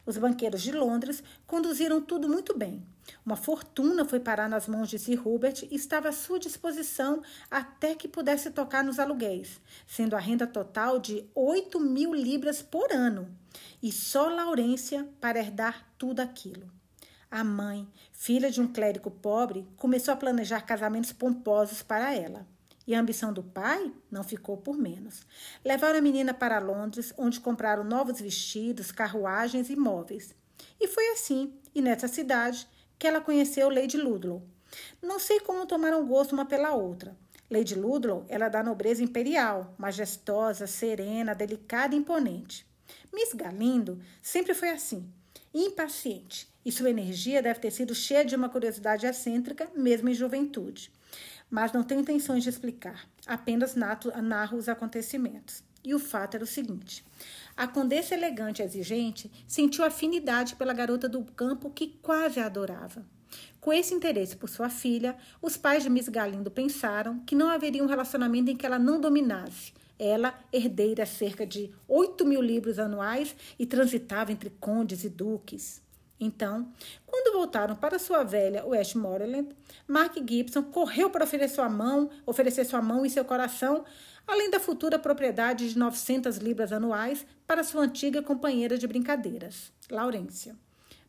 [0.05, 2.87] Os banqueiros de Londres conduziram tudo muito bem.
[3.25, 7.95] Uma fortuna foi parar nas mãos de Sir Hubert e estava à sua disposição até
[7.95, 13.29] que pudesse tocar nos aluguéis, sendo a renda total de 8 mil libras por ano.
[13.83, 16.71] E só Laurência para herdar tudo aquilo.
[17.31, 22.47] A mãe, filha de um clérigo pobre, começou a planejar casamentos pomposos para ela.
[22.89, 25.27] E a ambição do pai não ficou por menos.
[25.63, 30.35] Levaram a menina para Londres, onde compraram novos vestidos, carruagens e móveis.
[30.81, 32.67] E foi assim, e nessa cidade,
[32.99, 34.43] que ela conheceu Lady Ludlow.
[35.03, 37.15] Não sei como tomaram gosto uma pela outra.
[37.51, 42.67] Lady Ludlow era é da nobreza imperial, majestosa, serena, delicada e imponente.
[43.13, 45.07] Miss Galindo sempre foi assim,
[45.53, 50.91] impaciente, e sua energia deve ter sido cheia de uma curiosidade excêntrica, mesmo em juventude.
[51.51, 55.63] Mas não tenho intenções de explicar, apenas narro os acontecimentos.
[55.85, 57.05] E o fato era o seguinte:
[57.57, 63.07] a condessa elegante e exigente sentiu afinidade pela garota do campo que quase a adorava.
[63.61, 67.83] Com esse interesse por sua filha, os pais de Miss Galindo pensaram que não haveria
[67.83, 69.73] um relacionamento em que ela não dominasse.
[69.99, 75.83] Ela, herdeira cerca de 8 mil libros anuais e transitava entre condes e duques.
[76.21, 76.73] Então,
[77.07, 79.55] quando voltaram para sua velha Westmoreland,
[79.87, 83.85] Mark Gibson correu para oferecer sua mão, oferecer sua mão e seu coração,
[84.27, 90.57] além da futura propriedade de 900 libras anuais para sua antiga companheira de brincadeiras, Laurência.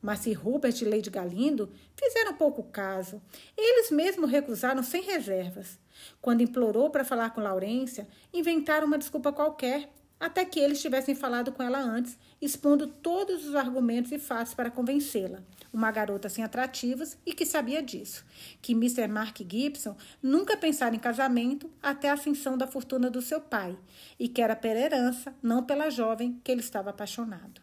[0.02, 3.22] Mas se Rupert e Lady Galindo fizeram pouco caso.
[3.58, 5.78] Eles mesmos recusaram sem reservas.
[6.22, 11.52] Quando implorou para falar com Laurência, inventaram uma desculpa qualquer, até que eles tivessem falado
[11.52, 15.40] com ela antes, expondo todos os argumentos e fatos para convencê-la.
[15.72, 18.26] Uma garota sem atrativos e que sabia disso,
[18.62, 19.08] que Mr.
[19.08, 23.78] Mark Gibson nunca pensara em casamento até a ascensão da fortuna do seu pai,
[24.20, 27.62] e que era pela herança, não pela jovem que ele estava apaixonado.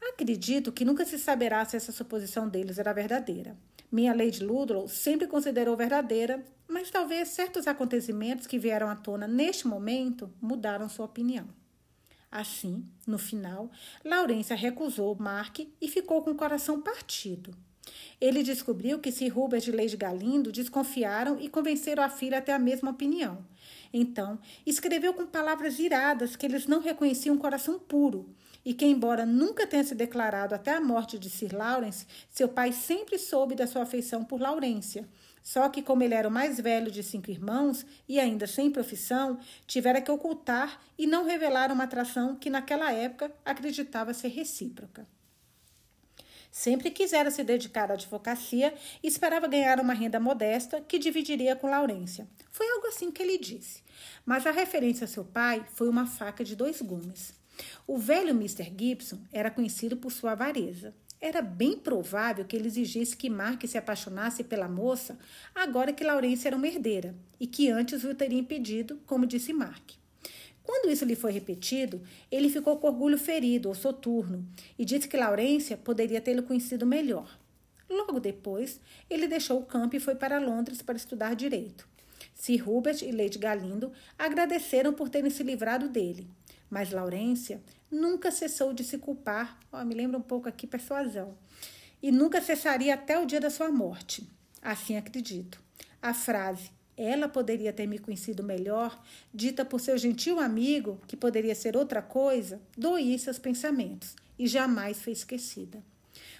[0.00, 3.56] Acredito que nunca se saberá se essa suposição deles era verdadeira.
[3.90, 9.66] Minha Lady Ludlow sempre considerou verdadeira, mas talvez certos acontecimentos que vieram à tona neste
[9.66, 11.46] momento mudaram sua opinião.
[12.30, 13.70] Assim, no final,
[14.04, 17.54] Laurência recusou Mark e ficou com o coração partido.
[18.20, 22.52] Ele descobriu que Sir Rubert e Lady Galindo desconfiaram e convenceram a filha a ter
[22.52, 23.46] a mesma opinião.
[23.92, 28.34] Então, escreveu com palavras iradas que eles não reconheciam um coração puro
[28.66, 32.72] e que, embora nunca tenha se declarado até a morte de Sir Lawrence, seu pai
[32.72, 35.08] sempre soube da sua afeição por Laurência.
[35.40, 39.38] Só que, como ele era o mais velho de cinco irmãos e ainda sem profissão,
[39.68, 45.06] tivera que ocultar e não revelar uma atração que, naquela época, acreditava ser recíproca.
[46.50, 51.70] Sempre quisera se dedicar à advocacia e esperava ganhar uma renda modesta que dividiria com
[51.70, 52.26] Laurência.
[52.50, 53.80] Foi algo assim que ele disse.
[54.24, 57.32] Mas a referência a seu pai foi uma faca de dois gumes.
[57.86, 58.72] O velho Mr.
[58.76, 60.94] Gibson era conhecido por sua avareza.
[61.20, 65.18] Era bem provável que ele exigisse que Mark se apaixonasse pela moça
[65.54, 69.92] agora que Laurência era uma herdeira e que antes o teria impedido, como disse Mark.
[70.62, 74.46] Quando isso lhe foi repetido, ele ficou com orgulho ferido ou soturno
[74.78, 77.38] e disse que Laurência poderia tê-lo conhecido melhor.
[77.88, 81.88] Logo depois, ele deixou o campo e foi para Londres para estudar direito.
[82.34, 86.26] Sir Hubert e Lady Galindo agradeceram por terem se livrado dele
[86.70, 91.36] mas Laurência nunca cessou de se culpar, me lembra um pouco aqui persuasão,
[92.02, 94.28] e nunca cessaria até o dia da sua morte.
[94.62, 95.60] Assim acredito.
[96.02, 98.98] A frase ela poderia ter me conhecido melhor,
[99.32, 104.98] dita por seu gentil amigo, que poderia ser outra coisa, doía seus pensamentos e jamais
[104.98, 105.82] foi esquecida.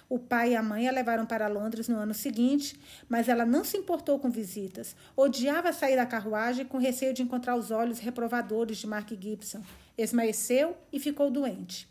[0.09, 3.63] O pai e a mãe a levaram para Londres no ano seguinte, mas ela não
[3.63, 4.95] se importou com visitas.
[5.15, 9.61] Odiava sair da carruagem com receio de encontrar os olhos reprovadores de Mark Gibson.
[9.97, 11.87] Esmaeceu e ficou doente.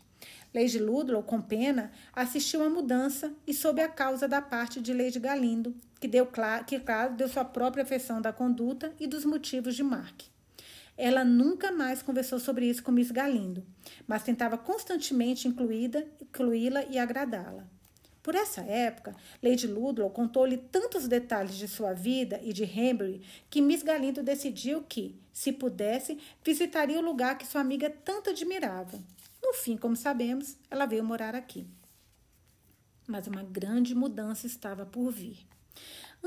[0.53, 5.19] Lady Ludlow, com pena, assistiu à mudança e soube a causa da parte de Lady
[5.19, 6.27] Galindo, que deu
[6.65, 10.21] que claro deu sua própria afeição da conduta e dos motivos de Mark.
[10.97, 13.63] Ela nunca mais conversou sobre isso com Miss Galindo,
[14.07, 17.76] mas tentava constantemente incluí-la e agradá-la.
[18.27, 23.61] Por essa época, Lady Ludlow contou-lhe tantos detalhes de sua vida e de Henbury que
[23.61, 28.99] Miss Galindo decidiu que, se pudesse, visitaria o lugar que sua amiga tanto admirava.
[29.41, 31.65] No fim, como sabemos, ela veio morar aqui.
[33.07, 35.47] Mas uma grande mudança estava por vir.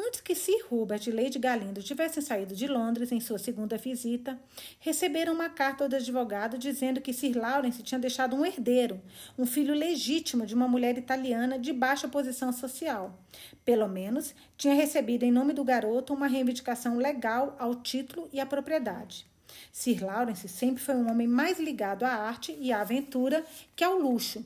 [0.02, 4.40] Antes que Sir Hubert e Lady Galindo tivessem saído de Londres em sua segunda visita,
[4.78, 8.98] receberam uma carta do advogado dizendo que Sir Lawrence tinha deixado um herdeiro,
[9.36, 13.14] um filho legítimo de uma mulher italiana de baixa posição social.
[13.62, 18.46] Pelo menos, tinha recebido em nome do garoto uma reivindicação legal ao título e à
[18.46, 19.26] propriedade.
[19.70, 23.44] Sir Lawrence sempre foi um homem mais ligado à arte e à aventura
[23.76, 24.42] que ao luxo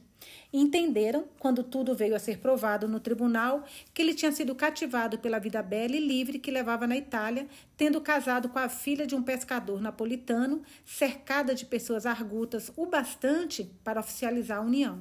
[0.61, 5.41] entenderam, quando tudo veio a ser provado no tribunal, que ele tinha sido cativado pela
[5.41, 9.23] vida bela e livre que levava na Itália, tendo casado com a filha de um
[9.23, 15.01] pescador napolitano, cercada de pessoas argutas o bastante para oficializar a união.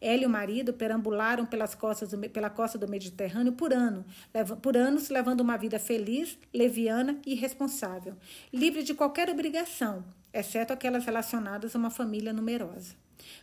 [0.00, 4.04] Ela e o marido perambularam pelas costas do, pela costa do Mediterrâneo por, ano,
[4.60, 8.16] por anos, levando uma vida feliz, leviana e irresponsável,
[8.52, 12.96] livre de qualquer obrigação, exceto aquelas relacionadas a uma família numerosa.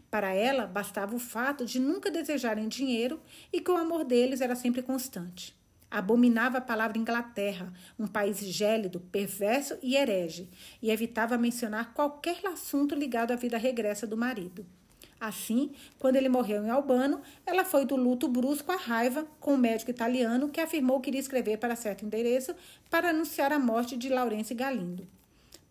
[0.10, 3.20] Para ela, bastava o fato de nunca desejarem dinheiro
[3.52, 5.56] e que o amor deles era sempre constante.
[5.90, 10.50] Abominava a palavra Inglaterra, um país gélido, perverso e herege,
[10.82, 14.66] e evitava mencionar qualquer assunto ligado à vida regressa do marido.
[15.20, 19.58] Assim, quando ele morreu em Albano, ela foi do luto brusco à raiva com o
[19.58, 22.54] médico italiano que afirmou que iria escrever para certo endereço
[22.90, 25.08] para anunciar a morte de Laurence Galindo.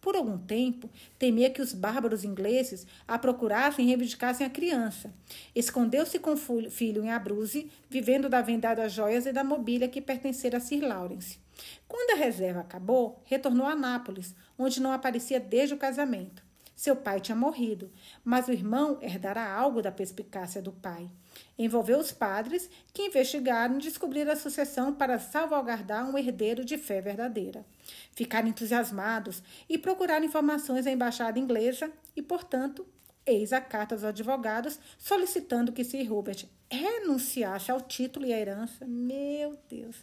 [0.07, 0.89] Por algum tempo,
[1.19, 5.13] temia que os bárbaros ingleses a procurassem e reivindicassem a criança.
[5.53, 10.01] Escondeu-se com o filho em Abruzzi, vivendo da venda das joias e da mobília que
[10.01, 11.41] pertencera a Sir Lawrence.
[11.89, 16.41] Quando a reserva acabou, retornou a Nápoles, onde não aparecia desde o casamento.
[16.77, 17.91] Seu pai tinha morrido,
[18.25, 21.11] mas o irmão herdara algo da perspicácia do pai.
[21.59, 27.01] Envolveu os padres, que investigaram e descobriram a sucessão para salvaguardar um herdeiro de fé
[27.01, 27.65] verdadeira.
[28.13, 32.87] Ficaram entusiasmados e procuraram informações na embaixada inglesa e, portanto,
[33.27, 38.87] eis a carta aos advogados solicitando que Sir Robert renunciasse ao título e à herança.
[38.87, 39.97] Meu Deus!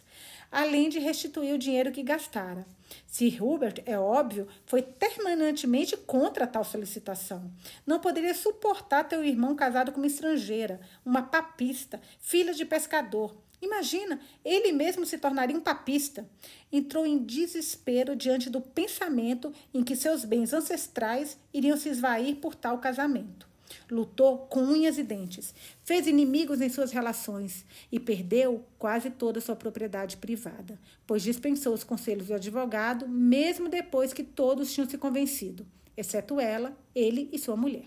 [0.54, 2.64] Além de restituir o dinheiro que gastara.
[3.08, 7.50] Sir Hubert, é óbvio, foi terminantemente contra tal solicitação.
[7.84, 13.34] Não poderia suportar ter um irmão casado com uma estrangeira, uma papista, filha de pescador.
[13.60, 16.24] Imagina, ele mesmo se tornaria um papista.
[16.70, 22.54] Entrou em desespero diante do pensamento em que seus bens ancestrais iriam se esvair por
[22.54, 23.53] tal casamento.
[23.90, 29.56] Lutou com unhas e dentes, fez inimigos em suas relações e perdeu quase toda sua
[29.56, 35.66] propriedade privada, pois dispensou os conselhos do advogado, mesmo depois que todos tinham se convencido,
[35.96, 37.86] exceto ela, ele e sua mulher.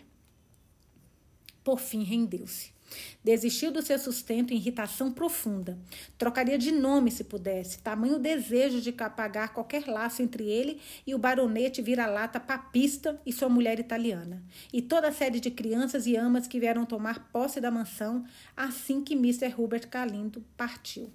[1.63, 2.76] Por fim, rendeu-se.
[3.23, 5.77] Desistiu do seu sustento em irritação profunda.
[6.17, 11.17] Trocaria de nome se pudesse, tamanho desejo de apagar qualquer laço entre ele e o
[11.17, 14.43] baronete vira-lata papista e sua mulher italiana.
[14.71, 19.03] E toda a série de crianças e amas que vieram tomar posse da mansão assim
[19.03, 19.53] que Mr.
[19.57, 21.11] Hubert Galindo partiu.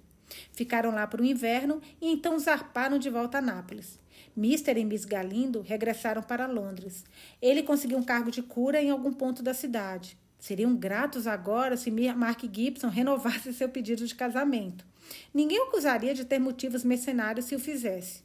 [0.51, 3.99] Ficaram lá por um inverno e então zarparam de volta a Nápoles.
[4.35, 4.79] Mr.
[4.79, 7.03] e Miss Galindo regressaram para Londres.
[7.41, 10.17] Ele conseguiu um cargo de cura em algum ponto da cidade.
[10.43, 14.85] Seriam gratos agora se Mark Gibson renovasse seu pedido de casamento.
[15.33, 18.23] Ninguém o acusaria de ter motivos mercenários se o fizesse.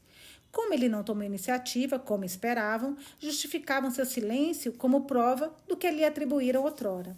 [0.51, 6.05] Como ele não tomou iniciativa, como esperavam, justificavam seu silêncio como prova do que lhe
[6.05, 7.17] atribuíram outrora.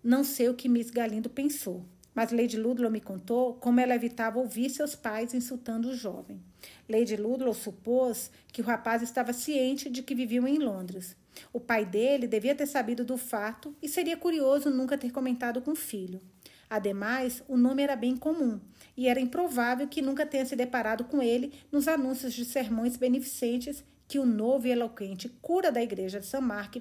[0.00, 4.38] Não sei o que Miss Galindo pensou, mas Lady Ludlow me contou como ela evitava
[4.38, 6.40] ouvir seus pais insultando o jovem.
[6.88, 11.16] Lady Ludlow supôs que o rapaz estava ciente de que viviam em Londres.
[11.52, 15.72] O pai dele devia ter sabido do fato e seria curioso nunca ter comentado com
[15.72, 16.20] o filho.
[16.68, 18.60] Ademais, o nome era bem comum
[18.96, 23.84] e era improvável que nunca tenha se deparado com ele nos anúncios de sermões beneficentes
[24.06, 26.76] que o novo e eloquente cura da igreja de São Mark,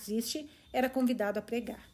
[0.00, 1.88] Zist era convidado a pregar.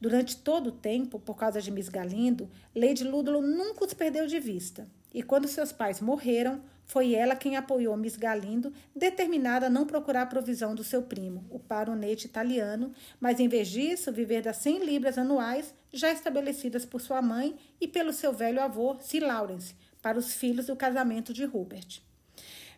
[0.00, 4.38] Durante todo o tempo, por causa de Miss Galindo, Lady Ludlow nunca os perdeu de
[4.38, 4.86] vista.
[5.12, 10.22] E quando seus pais morreram, foi ela quem apoiou Miss Galindo, determinada a não procurar
[10.22, 14.84] a provisão do seu primo, o baronete italiano, mas em vez disso, viver das 100
[14.84, 20.18] libras anuais já estabelecidas por sua mãe e pelo seu velho avô, Sir Lawrence, para
[20.18, 22.00] os filhos do casamento de Rupert.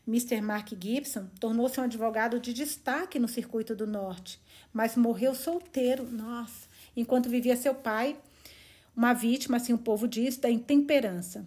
[0.06, 0.40] Mr.
[0.40, 4.40] Mark Gibson tornou-se um advogado de destaque no circuito do norte,
[4.72, 8.16] mas morreu solteiro, nossa, enquanto vivia seu pai,
[8.96, 11.44] uma vítima, assim o povo diz, da intemperança.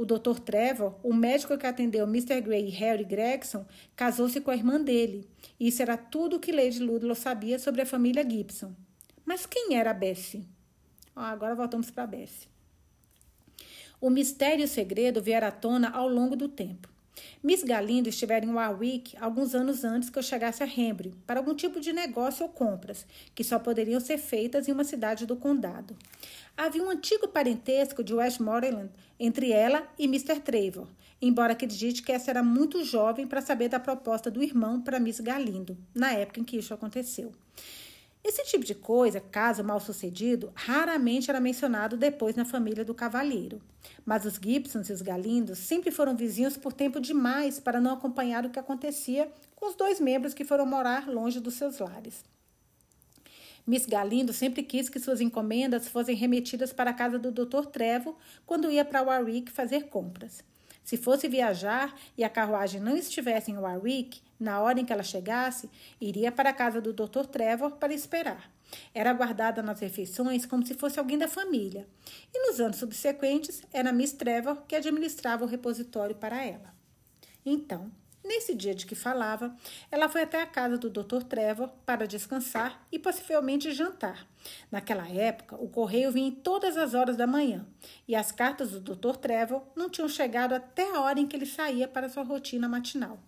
[0.00, 0.40] O Dr.
[0.42, 2.40] Trevor, o médico que atendeu Mr.
[2.40, 5.28] Gray e Harry Gregson, casou-se com a irmã dele.
[5.60, 8.72] Isso era tudo o que Lady Ludlow sabia sobre a família Gibson.
[9.26, 10.48] Mas quem era Bessie?
[11.14, 12.48] Ah, agora voltamos para Bessie.
[14.00, 16.89] O mistério e o segredo vieram à tona ao longo do tempo.
[17.42, 21.54] Miss Galindo estivera em Warwick alguns anos antes que eu chegasse a Hembury para algum
[21.54, 25.96] tipo de negócio ou compras, que só poderiam ser feitas em uma cidade do condado.
[26.56, 30.40] Havia um antigo parentesco de Westmoreland entre ela e Mr.
[30.40, 30.86] Trevor,
[31.20, 35.20] embora acredite que essa era muito jovem para saber da proposta do irmão para Miss
[35.20, 37.32] Galindo, na época em que isso aconteceu.
[38.22, 43.60] Esse tipo de coisa, caso mal sucedido, raramente era mencionado depois na família do cavalheiro.
[44.04, 48.44] Mas os Gibsons e os Galindos sempre foram vizinhos por tempo demais para não acompanhar
[48.44, 52.22] o que acontecia com os dois membros que foram morar longe dos seus lares.
[53.66, 57.66] Miss Galindo sempre quis que suas encomendas fossem remetidas para a casa do Dr.
[57.66, 60.42] Trevo quando ia para Warwick fazer compras.
[60.84, 65.02] Se fosse viajar e a carruagem não estivesse em Warwick, na hora em que ela
[65.02, 65.70] chegasse,
[66.00, 67.26] iria para a casa do Dr.
[67.30, 68.50] Trevor para esperar.
[68.94, 71.86] Era guardada nas refeições como se fosse alguém da família.
[72.32, 76.74] E nos anos subsequentes, era Miss Trevor que administrava o repositório para ela.
[77.44, 77.90] Então,
[78.30, 79.56] Nesse dia de que falava,
[79.90, 81.24] ela foi até a casa do Dr.
[81.24, 84.24] Trevor para descansar e possivelmente jantar.
[84.70, 87.66] Naquela época, o correio vinha em todas as horas da manhã
[88.06, 89.16] e as cartas do Dr.
[89.16, 93.18] Trevor não tinham chegado até a hora em que ele saía para sua rotina matinal.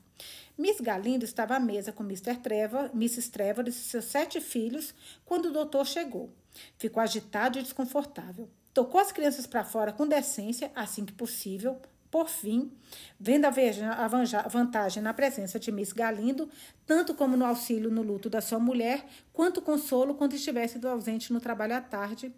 [0.57, 2.36] Miss Galindo estava à mesa com Mr.
[2.36, 3.28] Trevor, Mrs.
[3.32, 4.94] Trevor e seus sete filhos
[5.24, 6.32] quando o doutor chegou.
[6.78, 8.48] Ficou agitado e desconfortável.
[8.72, 11.80] Tocou as crianças para fora com decência, assim que possível,
[12.12, 12.70] por fim,
[13.18, 14.08] vendo a
[14.46, 16.46] vantagem na presença de Miss Galindo,
[16.86, 21.40] tanto como no auxílio no luto da sua mulher, quanto consolo quando estivesse ausente no
[21.40, 22.30] trabalho à tarde.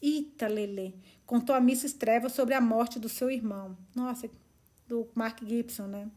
[0.00, 1.96] Ita, Lele, contou a Mrs.
[1.96, 3.76] Trevor sobre a morte do seu irmão.
[3.94, 4.30] Nossa,
[4.88, 6.08] do Mark Gibson, né?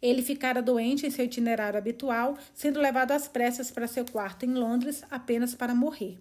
[0.00, 4.54] Ele ficara doente em seu itinerário habitual, sendo levado às pressas para seu quarto em
[4.54, 6.16] Londres apenas para morrer.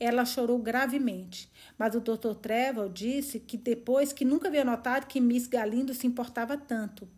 [0.00, 2.34] Ela chorou gravemente, mas o Dr.
[2.40, 7.08] Trevor disse que depois que nunca havia notado que Miss Galindo se importava tanto.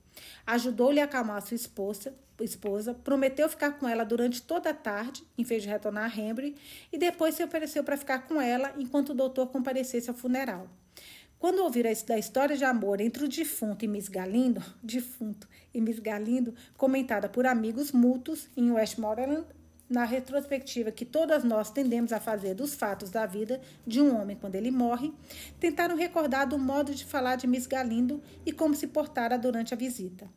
[0.46, 2.14] Ajudou-lhe a acalmar sua esposa,
[2.44, 6.56] esposa, prometeu ficar com ela durante toda a tarde, em vez de retornar a Henry,
[6.92, 10.68] e depois se ofereceu para ficar com ela enquanto o doutor comparecesse ao funeral.
[11.38, 15.98] Quando ouviram a história de amor entre o defunto e Miss Galindo, defunto e Miss
[15.98, 19.46] Galindo, comentada por amigos mútuos em Westmoreland,
[19.90, 24.36] na retrospectiva que todas nós tendemos a fazer dos fatos da vida de um homem
[24.36, 25.12] quando ele morre,
[25.58, 29.76] tentaram recordar do modo de falar de Miss Galindo e como se portara durante a
[29.76, 30.30] visita.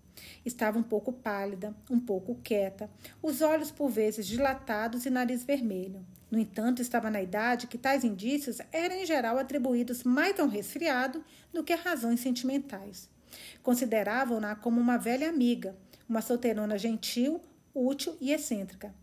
[0.43, 2.89] Estava um pouco pálida, um pouco quieta,
[3.21, 6.03] os olhos por vezes dilatados e nariz vermelho.
[6.31, 10.47] No entanto, estava na idade que tais indícios eram em geral atribuídos mais a um
[10.47, 11.23] resfriado
[11.53, 13.07] do que a razões sentimentais.
[13.61, 15.75] Consideravam-na como uma velha amiga,
[16.09, 17.39] uma solteirona gentil,
[17.73, 18.93] útil e excêntrica.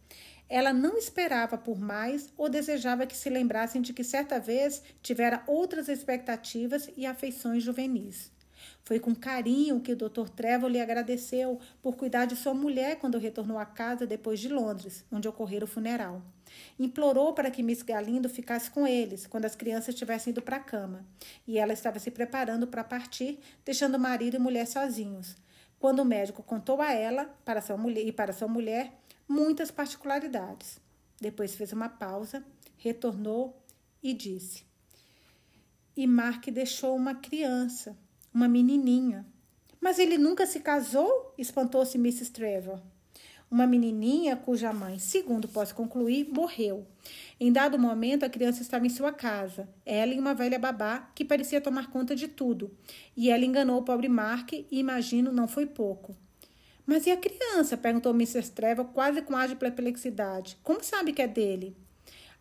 [0.50, 5.44] Ela não esperava por mais ou desejava que se lembrassem de que certa vez tivera
[5.46, 8.32] outras expectativas e afeições juvenis.
[8.82, 10.28] Foi com carinho que o Dr.
[10.34, 15.04] Trevor lhe agradeceu por cuidar de sua mulher quando retornou à casa depois de Londres,
[15.12, 16.20] onde ocorrera o funeral.
[16.76, 20.60] Implorou para que Miss Galindo ficasse com eles quando as crianças tivessem ido para a
[20.60, 21.06] cama,
[21.46, 25.36] e ela estava se preparando para partir, deixando marido e mulher sozinhos.
[25.78, 28.92] Quando o médico contou a ela para sua mulher, e para sua mulher
[29.30, 30.80] muitas particularidades.
[31.20, 32.44] Depois fez uma pausa,
[32.76, 33.56] retornou
[34.02, 34.64] e disse:
[35.96, 37.96] E Mark deixou uma criança,
[38.34, 39.24] uma menininha.
[39.80, 41.32] Mas ele nunca se casou?
[41.38, 42.32] espantou-se Mrs.
[42.32, 42.82] Trevor.
[43.48, 46.86] Uma menininha cuja mãe, segundo posso concluir, morreu.
[47.38, 51.24] Em dado momento, a criança estava em sua casa, ela e uma velha babá que
[51.24, 52.76] parecia tomar conta de tudo.
[53.16, 56.16] E ela enganou o pobre Mark e, imagino, não foi pouco.
[56.90, 57.76] Mas e a criança?
[57.76, 58.50] perguntou Mrs.
[58.50, 60.58] Trevor, quase com ar de perplexidade.
[60.60, 61.76] Como sabe que é dele?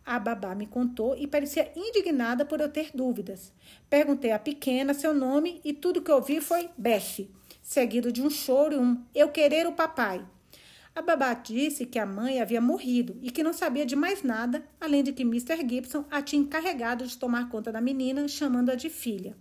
[0.04, 3.54] A babá me contou e parecia indignada por eu ter dúvidas.
[3.88, 7.30] Perguntei à pequena seu nome e tudo que ouvi foi Bessie,
[7.62, 10.26] seguido de um choro e um eu querer o papai.
[10.96, 14.64] A babá disse que a mãe havia morrido e que não sabia de mais nada,
[14.82, 15.58] além de que Mr.
[15.58, 19.38] Gibson a tinha encarregado de tomar conta da menina, chamando-a de filha.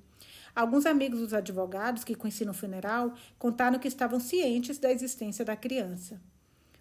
[0.59, 5.55] Alguns amigos dos advogados que conheci no funeral contaram que estavam cientes da existência da
[5.55, 6.21] criança.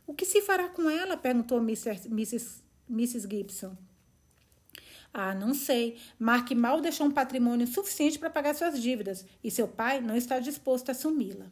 [0.08, 1.16] O que se fará com ela?
[1.16, 2.08] perguntou Mrs.
[2.08, 2.64] Mrs.
[2.90, 3.28] Mrs.
[3.30, 3.78] Gibson.
[5.14, 5.96] Ah, não sei.
[6.18, 10.40] Mark mal deixou um patrimônio suficiente para pagar suas dívidas e seu pai não está
[10.40, 11.46] disposto a assumi-la.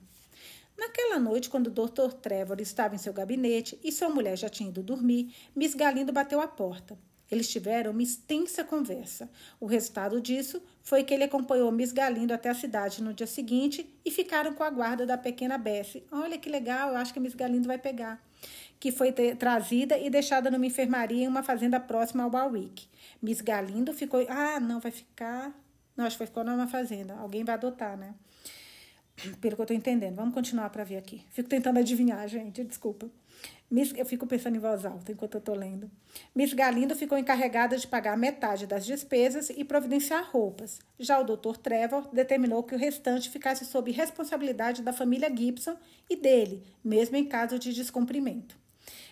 [0.76, 2.12] Naquela noite, quando o Dr.
[2.24, 6.42] Trevor estava em seu gabinete e sua mulher já tinha ido dormir, Miss Galindo bateu
[6.42, 6.98] à porta.
[7.32, 9.30] Eles tiveram uma extensa conversa.
[9.60, 13.90] O resultado disso foi que ele acompanhou Miss Galindo até a cidade no dia seguinte
[14.06, 16.04] e ficaram com a guarda da pequena Bessie.
[16.12, 18.24] Olha que legal, eu acho que a Miss Galindo vai pegar.
[18.80, 22.88] Que foi trazida e deixada numa enfermaria em uma fazenda próxima ao Warwick.
[23.22, 24.24] Miss Galindo ficou.
[24.30, 25.52] Ah, não, vai ficar.
[25.98, 27.16] Não, acho que vai ficar numa fazenda.
[27.16, 28.14] Alguém vai adotar, né?
[29.40, 30.16] Pelo que eu tô entendendo.
[30.16, 31.24] Vamos continuar para ver aqui.
[31.32, 32.64] Fico tentando adivinhar, gente.
[32.64, 33.10] Desculpa.
[33.70, 35.90] Miss, eu fico pensando em voz alta enquanto eu estou lendo.
[36.36, 40.80] Miss Galindo ficou encarregada de pagar metade das despesas e providenciar roupas.
[41.00, 41.58] Já o Dr.
[41.58, 45.76] Trevor determinou que o restante ficasse sob responsabilidade da família Gibson
[46.08, 48.56] e dele, mesmo em caso de descumprimento.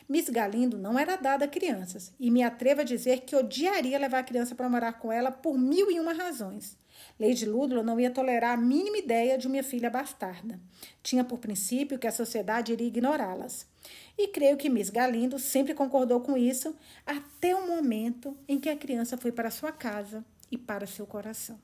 [0.08, 4.20] Miss Galindo não era dada a crianças e me atrevo a dizer que odiaria levar
[4.20, 6.78] a criança para morar com ela por mil e uma razões.
[7.20, 10.60] Lady Ludlow não ia tolerar a mínima ideia de uma filha bastarda.
[11.02, 13.68] Tinha por princípio que a sociedade iria ignorá-las.
[14.18, 18.76] E creio que Miss Galindo sempre concordou com isso até o momento em que a
[18.76, 21.60] criança foi para sua casa e para seu coração.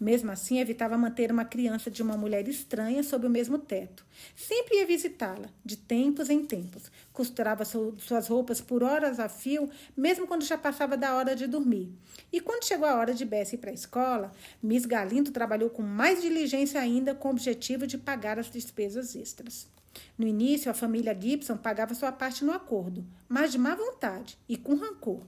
[0.00, 4.04] Mesmo assim, evitava manter uma criança de uma mulher estranha sob o mesmo teto.
[4.34, 6.90] Sempre ia visitá-la, de tempos em tempos.
[7.12, 11.90] Costurava suas roupas por horas a fio, mesmo quando já passava da hora de dormir.
[12.32, 15.82] E quando chegou a hora de Bessie ir para a escola, Miss Galindo trabalhou com
[15.82, 19.68] mais diligência ainda com o objetivo de pagar as despesas extras.
[20.16, 24.56] No início, a família Gibson pagava sua parte no acordo, mas de má vontade e
[24.56, 25.22] com rancor.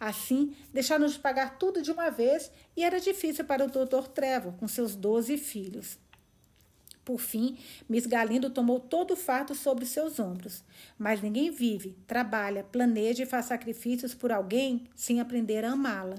[0.00, 4.08] Assim, deixaram de pagar tudo de uma vez e era difícil para o Dr.
[4.14, 5.98] Trevor, com seus doze filhos.
[7.08, 7.56] Por fim,
[7.88, 10.62] Miss Galindo tomou todo o fato sobre seus ombros.
[10.98, 16.16] Mas ninguém vive, trabalha, planeja e faz sacrifícios por alguém sem aprender a amá-la.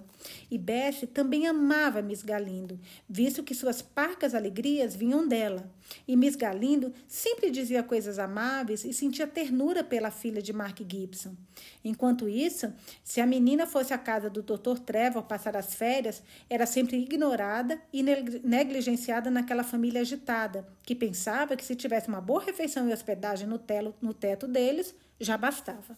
[0.49, 5.71] E Bessie também amava Miss Galindo, visto que suas parcas alegrias vinham dela.
[6.07, 11.35] E Miss Galindo sempre dizia coisas amáveis e sentia ternura pela filha de Mark Gibson.
[11.83, 12.73] Enquanto isso,
[13.03, 14.79] se a menina fosse à casa do Dr.
[14.79, 21.63] Trevor passar as férias, era sempre ignorada e negligenciada naquela família agitada, que pensava que
[21.63, 25.97] se tivesse uma boa refeição e hospedagem no, telo, no teto deles, já bastava.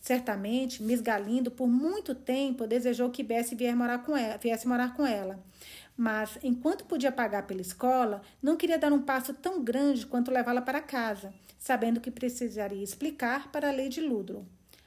[0.00, 4.94] Certamente, Miss Galindo, por muito tempo, desejou que Bessie viesse morar com ela, viesse morar
[4.94, 5.42] com ela.
[5.96, 10.60] Mas, enquanto podia pagar pela escola, não queria dar um passo tão grande quanto levá-la
[10.60, 14.46] para casa, sabendo que precisaria explicar para a Lady Ludlow.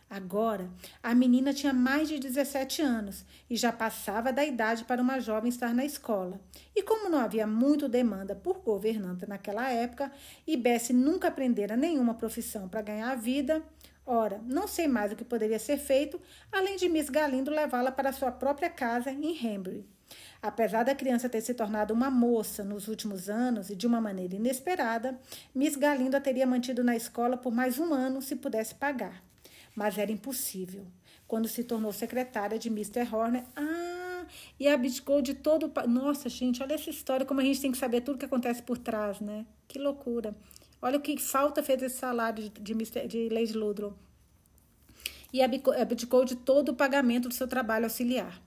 [0.09, 0.67] Agora,
[1.03, 5.49] a menina tinha mais de 17 anos e já passava da idade para uma jovem
[5.49, 6.41] estar na escola.
[6.75, 10.11] E como não havia muito demanda por governanta naquela época
[10.47, 13.61] e Bessie nunca aprendera nenhuma profissão para ganhar a vida,
[14.03, 16.19] ora, não sei mais o que poderia ser feito
[16.51, 19.85] além de Miss Galindo levá-la para sua própria casa em Hembury.
[20.41, 24.35] Apesar da criança ter se tornado uma moça nos últimos anos e de uma maneira
[24.35, 25.19] inesperada,
[25.53, 29.29] Miss Galindo a teria mantido na escola por mais um ano se pudesse pagar
[29.75, 30.85] mas era impossível.
[31.27, 33.07] Quando se tornou secretária de Mr.
[33.11, 34.25] Horner, ah,
[34.59, 35.87] e abdicou de todo o.
[35.87, 38.77] Nossa, gente, olha essa história, como a gente tem que saber tudo que acontece por
[38.77, 39.45] trás, né?
[39.67, 40.35] Que loucura.
[40.81, 43.93] Olha o que falta fez esse salário de, de, de Lady Ludlow.
[45.31, 48.41] E abdicou de todo o pagamento do seu trabalho auxiliar.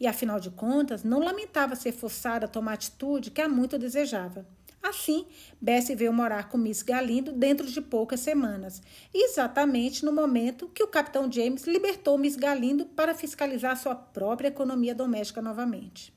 [0.00, 4.46] E, afinal de contas, não lamentava ser forçada a tomar atitude que há muito desejava.
[4.84, 5.24] Assim,
[5.58, 8.82] Bessie veio morar com Miss Galindo dentro de poucas semanas,
[9.14, 14.94] exatamente no momento que o capitão James libertou Miss Galindo para fiscalizar sua própria economia
[14.94, 16.12] doméstica novamente.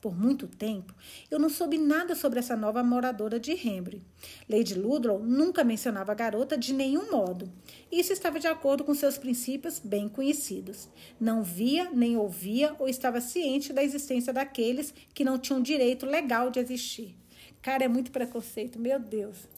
[0.00, 0.94] Por muito tempo,
[1.28, 4.00] eu não soube nada sobre essa nova moradora de Hembury.
[4.48, 7.50] Lady Ludlow nunca mencionava a garota de nenhum modo.
[7.90, 10.88] Isso estava de acordo com seus princípios bem conhecidos.
[11.18, 16.48] Não via, nem ouvia ou estava ciente da existência daqueles que não tinham direito legal
[16.48, 17.16] de existir.
[17.64, 19.48] Cara, é muito preconceito, meu Deus.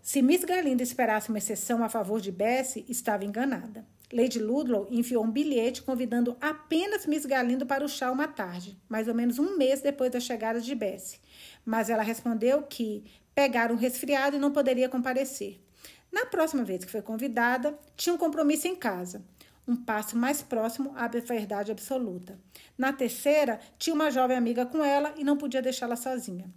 [0.00, 3.84] Se Miss Galinda esperasse uma exceção a favor de Bessie, estava enganada.
[4.12, 9.08] Lady Ludlow enviou um bilhete convidando apenas Miss Galindo para o chá uma tarde, mais
[9.08, 11.18] ou menos um mês depois da chegada de Bessie.
[11.64, 13.02] Mas ela respondeu que
[13.34, 15.60] pegara um resfriado e não poderia comparecer.
[16.12, 19.24] Na próxima vez que foi convidada, tinha um compromisso em casa,
[19.66, 22.38] um passo mais próximo à verdade absoluta.
[22.78, 26.48] Na terceira, tinha uma jovem amiga com ela e não podia deixá-la sozinha.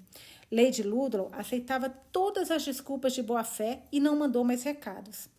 [0.52, 5.30] Lady Ludlow aceitava todas as desculpas de boa fé e não mandou mais recados.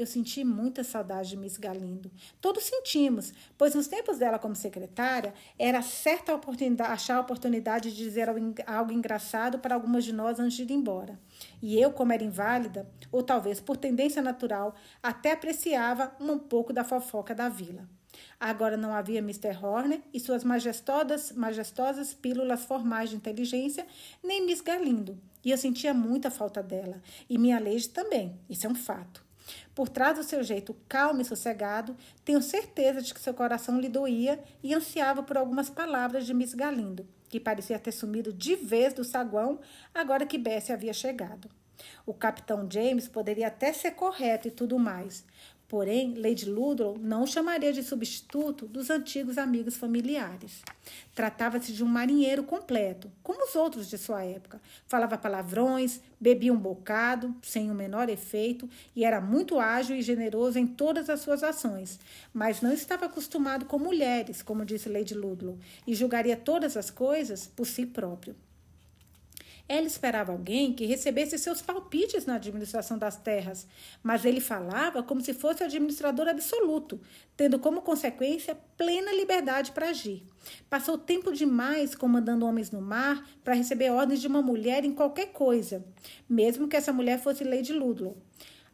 [0.00, 2.10] Eu senti muita saudade de Miss Galindo.
[2.40, 7.96] Todos sentimos, pois nos tempos dela como secretária, era certa oportunidade, achar a oportunidade de
[7.98, 8.26] dizer
[8.66, 11.20] algo engraçado para algumas de nós antes de ir embora.
[11.60, 16.82] E eu, como era inválida, ou talvez por tendência natural, até apreciava um pouco da
[16.82, 17.86] fofoca da vila.
[18.38, 19.56] Agora não havia Mr.
[19.62, 23.86] Horner e suas majestosas, majestosas pílulas formais de inteligência,
[24.22, 25.18] nem Miss Galindo.
[25.44, 27.02] E eu sentia muita falta dela.
[27.28, 28.38] E minha Lady também.
[28.48, 29.24] Isso é um fato.
[29.74, 33.88] Por trás do seu jeito calmo e sossegado, tenho certeza de que seu coração lhe
[33.88, 38.92] doía e ansiava por algumas palavras de Miss Galindo, que parecia ter sumido de vez
[38.92, 39.58] do saguão
[39.94, 41.48] agora que Bessie havia chegado.
[42.04, 45.24] O capitão James poderia até ser correto e tudo mais,
[45.70, 50.62] Porém, Lady Ludlow não chamaria de substituto dos antigos amigos familiares.
[51.14, 54.60] Tratava-se de um marinheiro completo, como os outros de sua época.
[54.88, 60.58] Falava palavrões, bebia um bocado, sem o menor efeito, e era muito ágil e generoso
[60.58, 62.00] em todas as suas ações.
[62.34, 65.56] Mas não estava acostumado com mulheres, como disse Lady Ludlow,
[65.86, 68.34] e julgaria todas as coisas por si próprio.
[69.72, 73.68] Ela esperava alguém que recebesse seus palpites na administração das terras,
[74.02, 77.00] mas ele falava como se fosse o administrador absoluto,
[77.36, 80.24] tendo como consequência plena liberdade para agir.
[80.68, 85.26] Passou tempo demais comandando homens no mar para receber ordens de uma mulher em qualquer
[85.26, 85.86] coisa,
[86.28, 88.16] mesmo que essa mulher fosse Lady Ludlow.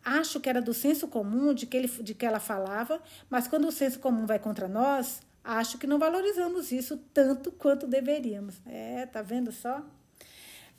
[0.03, 3.69] Acho que era do senso comum de que, ele, de que ela falava, mas quando
[3.69, 8.57] o senso comum vai contra nós, Acho que não valorizamos isso tanto quanto deveríamos.
[8.67, 9.81] É, tá vendo só?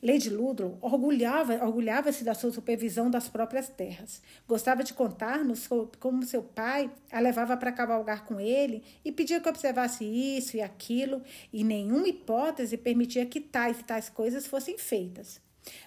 [0.02, 4.22] Lady Ludlow orgulhava, orgulhava-se da sua supervisão das próprias terras.
[4.48, 5.68] Gostava de contar-nos
[6.00, 10.62] como seu pai a levava para cavalgar com ele e pedia que observasse isso e
[10.62, 11.22] aquilo,
[11.52, 15.42] e nenhuma hipótese permitia que tais e tais coisas fossem feitas.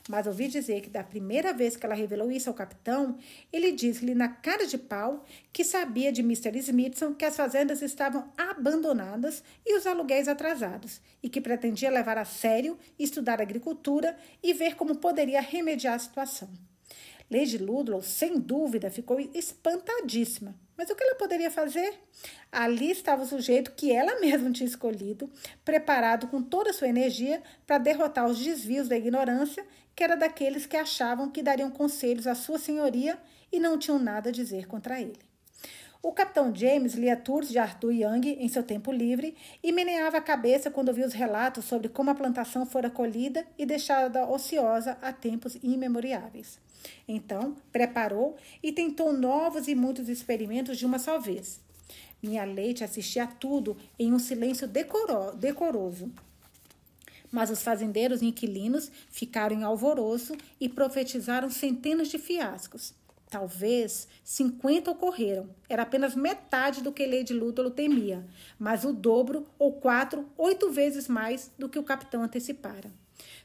[0.09, 3.19] Mas ouvi dizer que da primeira vez que ela revelou isso ao capitão,
[3.53, 6.57] ele disse-lhe na cara de pau que sabia de Mr.
[6.59, 12.25] Smithson que as fazendas estavam abandonadas e os aluguéis atrasados, e que pretendia levar a
[12.25, 16.49] sério, estudar agricultura e ver como poderia remediar a situação.
[17.31, 20.55] Lady Ludlow, sem dúvida, ficou espantadíssima.
[20.81, 21.93] Mas o que ela poderia fazer?
[22.51, 25.31] Ali estava o sujeito que ela mesma tinha escolhido,
[25.63, 29.63] preparado com toda a sua energia para derrotar os desvios da ignorância,
[29.95, 33.19] que era daqueles que achavam que dariam conselhos à sua senhoria
[33.53, 35.19] e não tinham nada a dizer contra ele.
[36.03, 40.23] O capitão James lia tours de Arthur Young em seu tempo livre e meneava a
[40.23, 45.13] cabeça quando via os relatos sobre como a plantação fora colhida e deixada ociosa há
[45.13, 46.59] tempos imemoriáveis.
[47.07, 51.61] Então, preparou e tentou novos e muitos experimentos de uma só vez.
[52.23, 56.13] Minha leite assistia a tudo em um silêncio decoro decoroso.
[57.33, 62.93] Mas os fazendeiros inquilinos ficaram em alvoroço e profetizaram centenas de fiascos.
[63.31, 65.49] Talvez 50 ocorreram.
[65.69, 68.27] Era apenas metade do que Lady Lútolo temia,
[68.59, 72.91] mas o dobro ou quatro, oito vezes mais do que o capitão antecipara.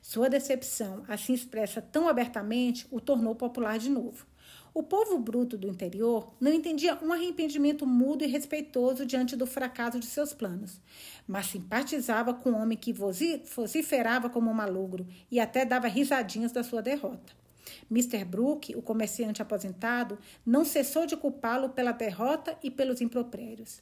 [0.01, 4.26] Sua decepção, assim expressa tão abertamente, o tornou popular de novo.
[4.73, 9.99] O povo bruto do interior não entendia um arrependimento mudo e respeitoso diante do fracasso
[9.99, 10.82] de seus planos,
[11.26, 16.61] mas simpatizava com o homem que vociferava como um malogro e até dava risadinhas da
[16.61, 17.45] sua derrota.
[17.89, 18.24] Mr.
[18.26, 23.82] Brooke, o comerciante aposentado, não cessou de culpá-lo pela derrota e pelos impropérios.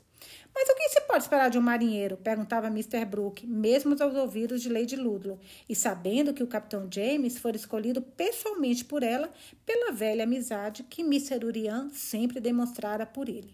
[0.55, 2.17] Mas o que se pode esperar de um marinheiro?
[2.17, 3.05] perguntava Mr.
[3.05, 8.01] Brooke, mesmo aos ouvidos de Lady Ludlow, e sabendo que o capitão James fora escolhido
[8.01, 9.31] pessoalmente por ela
[9.65, 11.45] pela velha amizade que Mr.
[11.45, 13.53] Urian sempre demonstrara por ele.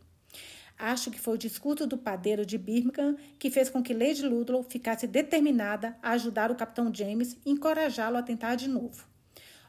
[0.77, 4.63] Acho que foi o discurso do padeiro de Birmingham que fez com que Lady Ludlow
[4.63, 9.09] ficasse determinada a ajudar o capitão James e encorajá-lo a tentar de novo.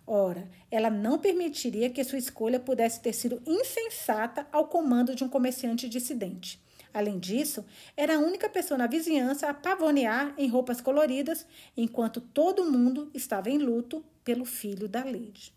[0.06, 5.28] Ora, ela não permitiria que sua escolha pudesse ter sido insensata ao comando de um
[5.28, 6.60] comerciante dissidente.
[6.92, 7.64] Além disso,
[7.96, 11.46] era a única pessoa na vizinhança a pavonear em roupas coloridas,
[11.76, 15.54] enquanto todo mundo estava em luto pelo filho da Lady.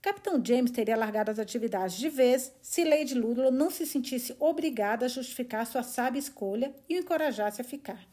[0.00, 5.06] Capitão James teria largado as atividades de vez se Lady Ludlow não se sentisse obrigada
[5.06, 8.06] a justificar sua sábia escolha e o encorajasse a ficar.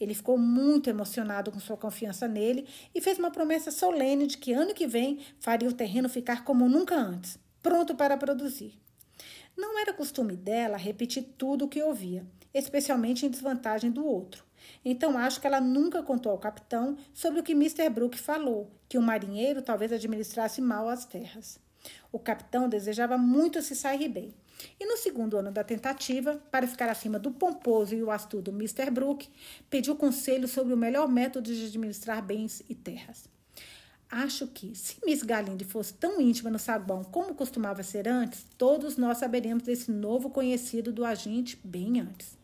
[0.00, 4.52] Ele ficou muito emocionado com sua confiança nele e fez uma promessa solene de que
[4.52, 8.74] ano que vem faria o terreno ficar como nunca antes, pronto para produzir.
[9.56, 14.44] Não era costume dela repetir tudo o que ouvia, especialmente em desvantagem do outro.
[14.84, 17.88] Então acho que ela nunca contou ao capitão sobre o que Mr.
[17.90, 21.58] Brooke falou, que o marinheiro talvez administrasse mal as terras.
[22.12, 24.34] O capitão desejava muito se sair bem,
[24.78, 28.90] e no segundo ano da tentativa, para ficar acima do pomposo e o astuto Mr.
[28.90, 29.28] Brooke,
[29.68, 33.28] pediu conselho sobre o melhor método de administrar bens e terras.
[34.10, 38.96] Acho que, se Miss Galinde fosse tão íntima no saguão como costumava ser antes, todos
[38.96, 42.36] nós saberíamos desse novo conhecido do agente bem antes.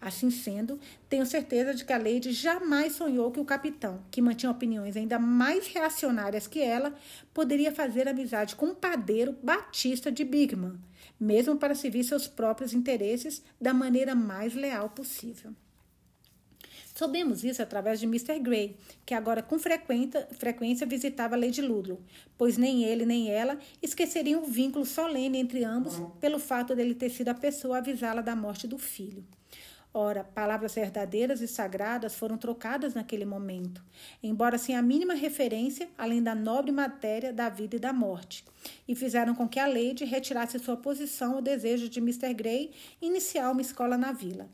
[0.00, 0.80] Assim sendo,
[1.10, 5.18] tenho certeza de que a Lady jamais sonhou que o capitão, que mantinha opiniões ainda
[5.18, 6.94] mais reacionárias que ela,
[7.34, 10.78] poderia fazer amizade com um padeiro batista de Bigman,
[11.20, 15.54] mesmo para servir seus próprios interesses da maneira mais leal possível.
[16.94, 18.38] Soubemos isso através de Mr.
[18.40, 22.00] Gray, que agora com frequência visitava Lady Ludlow,
[22.36, 27.10] pois nem ele nem ela esqueceriam o vínculo solene entre ambos pelo fato dele ter
[27.10, 29.24] sido a pessoa a avisá-la da morte do filho.
[29.92, 33.84] Ora, palavras verdadeiras e sagradas foram trocadas naquele momento,
[34.22, 38.44] embora sem a mínima referência, além da nobre matéria da vida e da morte,
[38.86, 42.32] e fizeram com que a Lady retirasse sua posição ao desejo de Mr.
[42.32, 42.70] Gray
[43.02, 44.48] iniciar uma escola na vila.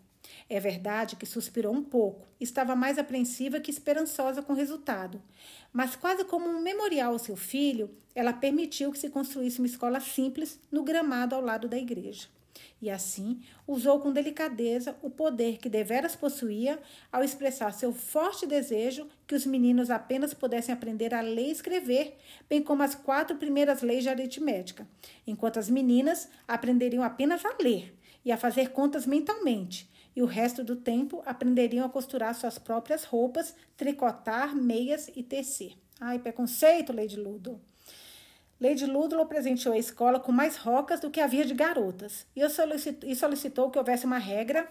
[0.49, 5.23] É verdade que suspirou um pouco, estava mais apreensiva que esperançosa com o resultado,
[5.71, 10.01] mas quase como um memorial ao seu filho, ela permitiu que se construísse uma escola
[10.01, 12.27] simples no gramado ao lado da igreja
[12.81, 16.79] e assim usou com delicadeza o poder que deveras possuía
[17.11, 22.17] ao expressar seu forte desejo que os meninos apenas pudessem aprender a ler e escrever,
[22.49, 24.87] bem como as quatro primeiras leis de aritmética,
[25.27, 30.65] enquanto as meninas aprenderiam apenas a ler e a fazer contas mentalmente, e o resto
[30.65, 35.75] do tempo aprenderiam a costurar suas próprias roupas, tricotar, meias e tecer.
[36.01, 37.61] Ai, preconceito, Lady Ludo!
[38.59, 43.71] Lady Ludlow presenteou a escola com mais rocas do que havia de garotas e solicitou,
[43.71, 44.67] que houvesse uma regra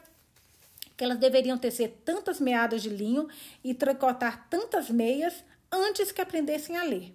[0.97, 3.27] que elas deveriam tecer tantas meadas de linho
[3.63, 7.13] e tricotar tantas meias antes que aprendessem a ler.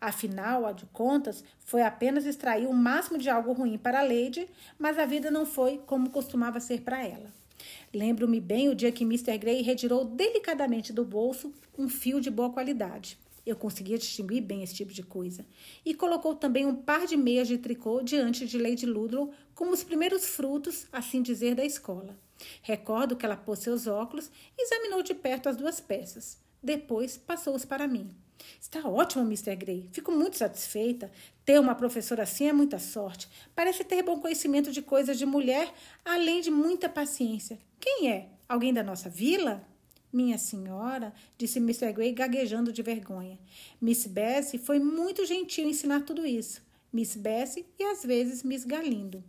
[0.00, 4.48] Afinal, a de contas, foi apenas extrair o máximo de algo ruim para a Lady,
[4.78, 7.32] mas a vida não foi como costumava ser para ela.
[7.92, 9.38] Lembro-me bem o dia que Mr.
[9.38, 13.18] Gray retirou delicadamente do bolso um fio de boa qualidade.
[13.46, 15.44] Eu conseguia distinguir bem esse tipo de coisa.
[15.84, 19.84] E colocou também um par de meias de tricô diante de Lady Ludlow como os
[19.84, 22.18] primeiros frutos, assim dizer, da escola.
[22.62, 26.38] Recordo que ela pôs seus óculos e examinou de perto as duas peças.
[26.62, 28.10] Depois passou-os para mim.
[28.60, 29.54] Está ótimo, Mr.
[29.56, 29.88] Gray.
[29.92, 31.10] Fico muito satisfeita.
[31.44, 33.28] Ter uma professora assim é muita sorte.
[33.54, 35.72] Parece ter bom conhecimento de coisas de mulher,
[36.04, 37.58] além de muita paciência.
[37.78, 38.28] Quem é?
[38.48, 39.66] Alguém da nossa vila?
[40.14, 41.92] Minha senhora, disse Mr.
[41.92, 43.36] Gray gaguejando de vergonha.
[43.80, 46.62] Miss Bessie foi muito gentil em ensinar tudo isso.
[46.92, 49.24] Miss Bessie e às vezes Miss Galindo.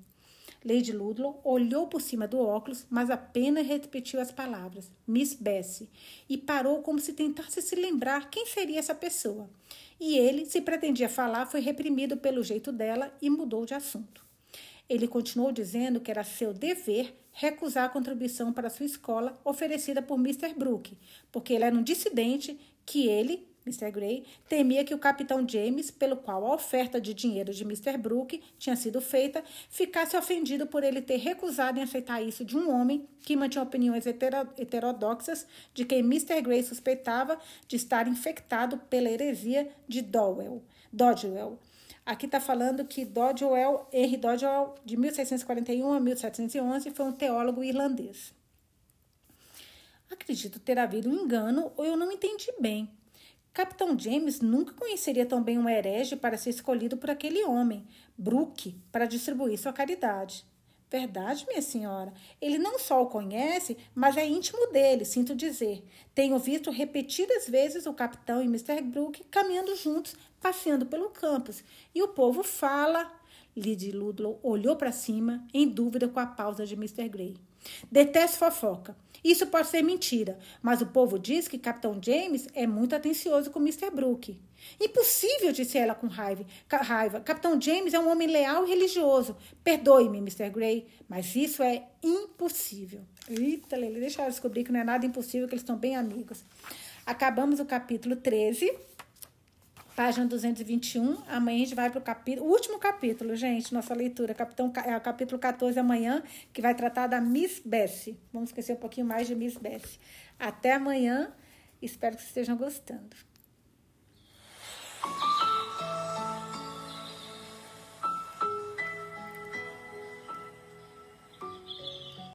[0.64, 5.90] Lady Ludlow olhou por cima do óculos, mas apenas repetiu as palavras, Miss Bessie,
[6.30, 9.50] e parou como se tentasse se lembrar quem seria essa pessoa.
[10.00, 14.24] E ele, se pretendia falar, foi reprimido pelo jeito dela e mudou de assunto.
[14.88, 20.18] Ele continuou dizendo que era seu dever recusar a contribuição para sua escola oferecida por
[20.18, 20.54] Mr.
[20.54, 20.98] Brooke,
[21.32, 23.92] porque ele era um dissidente que ele, Mr.
[23.92, 27.98] Gray temia que o capitão James, pelo qual a oferta de dinheiro de Mr.
[27.98, 32.70] Brooke tinha sido feita, ficasse ofendido por ele ter recusado em aceitar isso de um
[32.70, 36.42] homem que mantinha opiniões heterodoxas de quem Mr.
[36.42, 40.64] Gray suspeitava de estar infectado pela heresia de Dowell,
[40.94, 41.60] Dodwell.
[42.06, 48.32] Aqui está falando que Dodwell, Henry Dodwell, de 1641 a 1711, foi um teólogo irlandês.
[50.12, 52.88] Acredito ter havido um engano ou eu não entendi bem.
[53.52, 58.76] Capitão James nunca conheceria tão bem um herege para ser escolhido por aquele homem, Brooke,
[58.92, 60.46] para distribuir sua caridade.
[60.98, 62.14] Verdade, minha senhora.
[62.42, 65.84] Ele não só o conhece, mas é íntimo dele, sinto dizer.
[66.14, 68.82] Tenho visto repetidas vezes o capitão e Mr.
[68.82, 71.66] Brooke caminhando juntos, passeando pelo campus.
[71.94, 73.12] E o povo fala.
[73.58, 77.10] Lady Ludlow olhou para cima, em dúvida com a pausa de Mr.
[77.10, 77.36] Gray.
[77.92, 78.96] Detesto fofoca.
[79.22, 83.60] Isso pode ser mentira, mas o povo diz que Capitão James é muito atencioso com
[83.60, 83.90] Mr.
[83.90, 84.40] Brooke.
[84.80, 86.46] Impossível, disse ela com raiva.
[86.70, 87.20] raiva.
[87.22, 89.36] Capitão James é um homem leal e religioso.
[89.64, 90.50] Perdoe-me, Mr.
[90.50, 93.02] Gray, mas isso é impossível.
[93.30, 96.44] Eita, Lele, deixa ela descobrir que não é nada impossível, que eles estão bem amigos.
[97.06, 98.76] Acabamos o capítulo 13
[99.96, 101.24] página 221.
[101.28, 104.34] Amanhã a gente vai para o capítulo, último capítulo, gente, nossa leitura.
[104.34, 108.20] Capitão, é o capítulo 14 amanhã, que vai tratar da Miss Bessie.
[108.34, 110.00] Vamos esquecer um pouquinho mais de Miss Bessie.
[110.38, 111.32] Até amanhã.
[111.82, 113.16] Espero que vocês estejam gostando.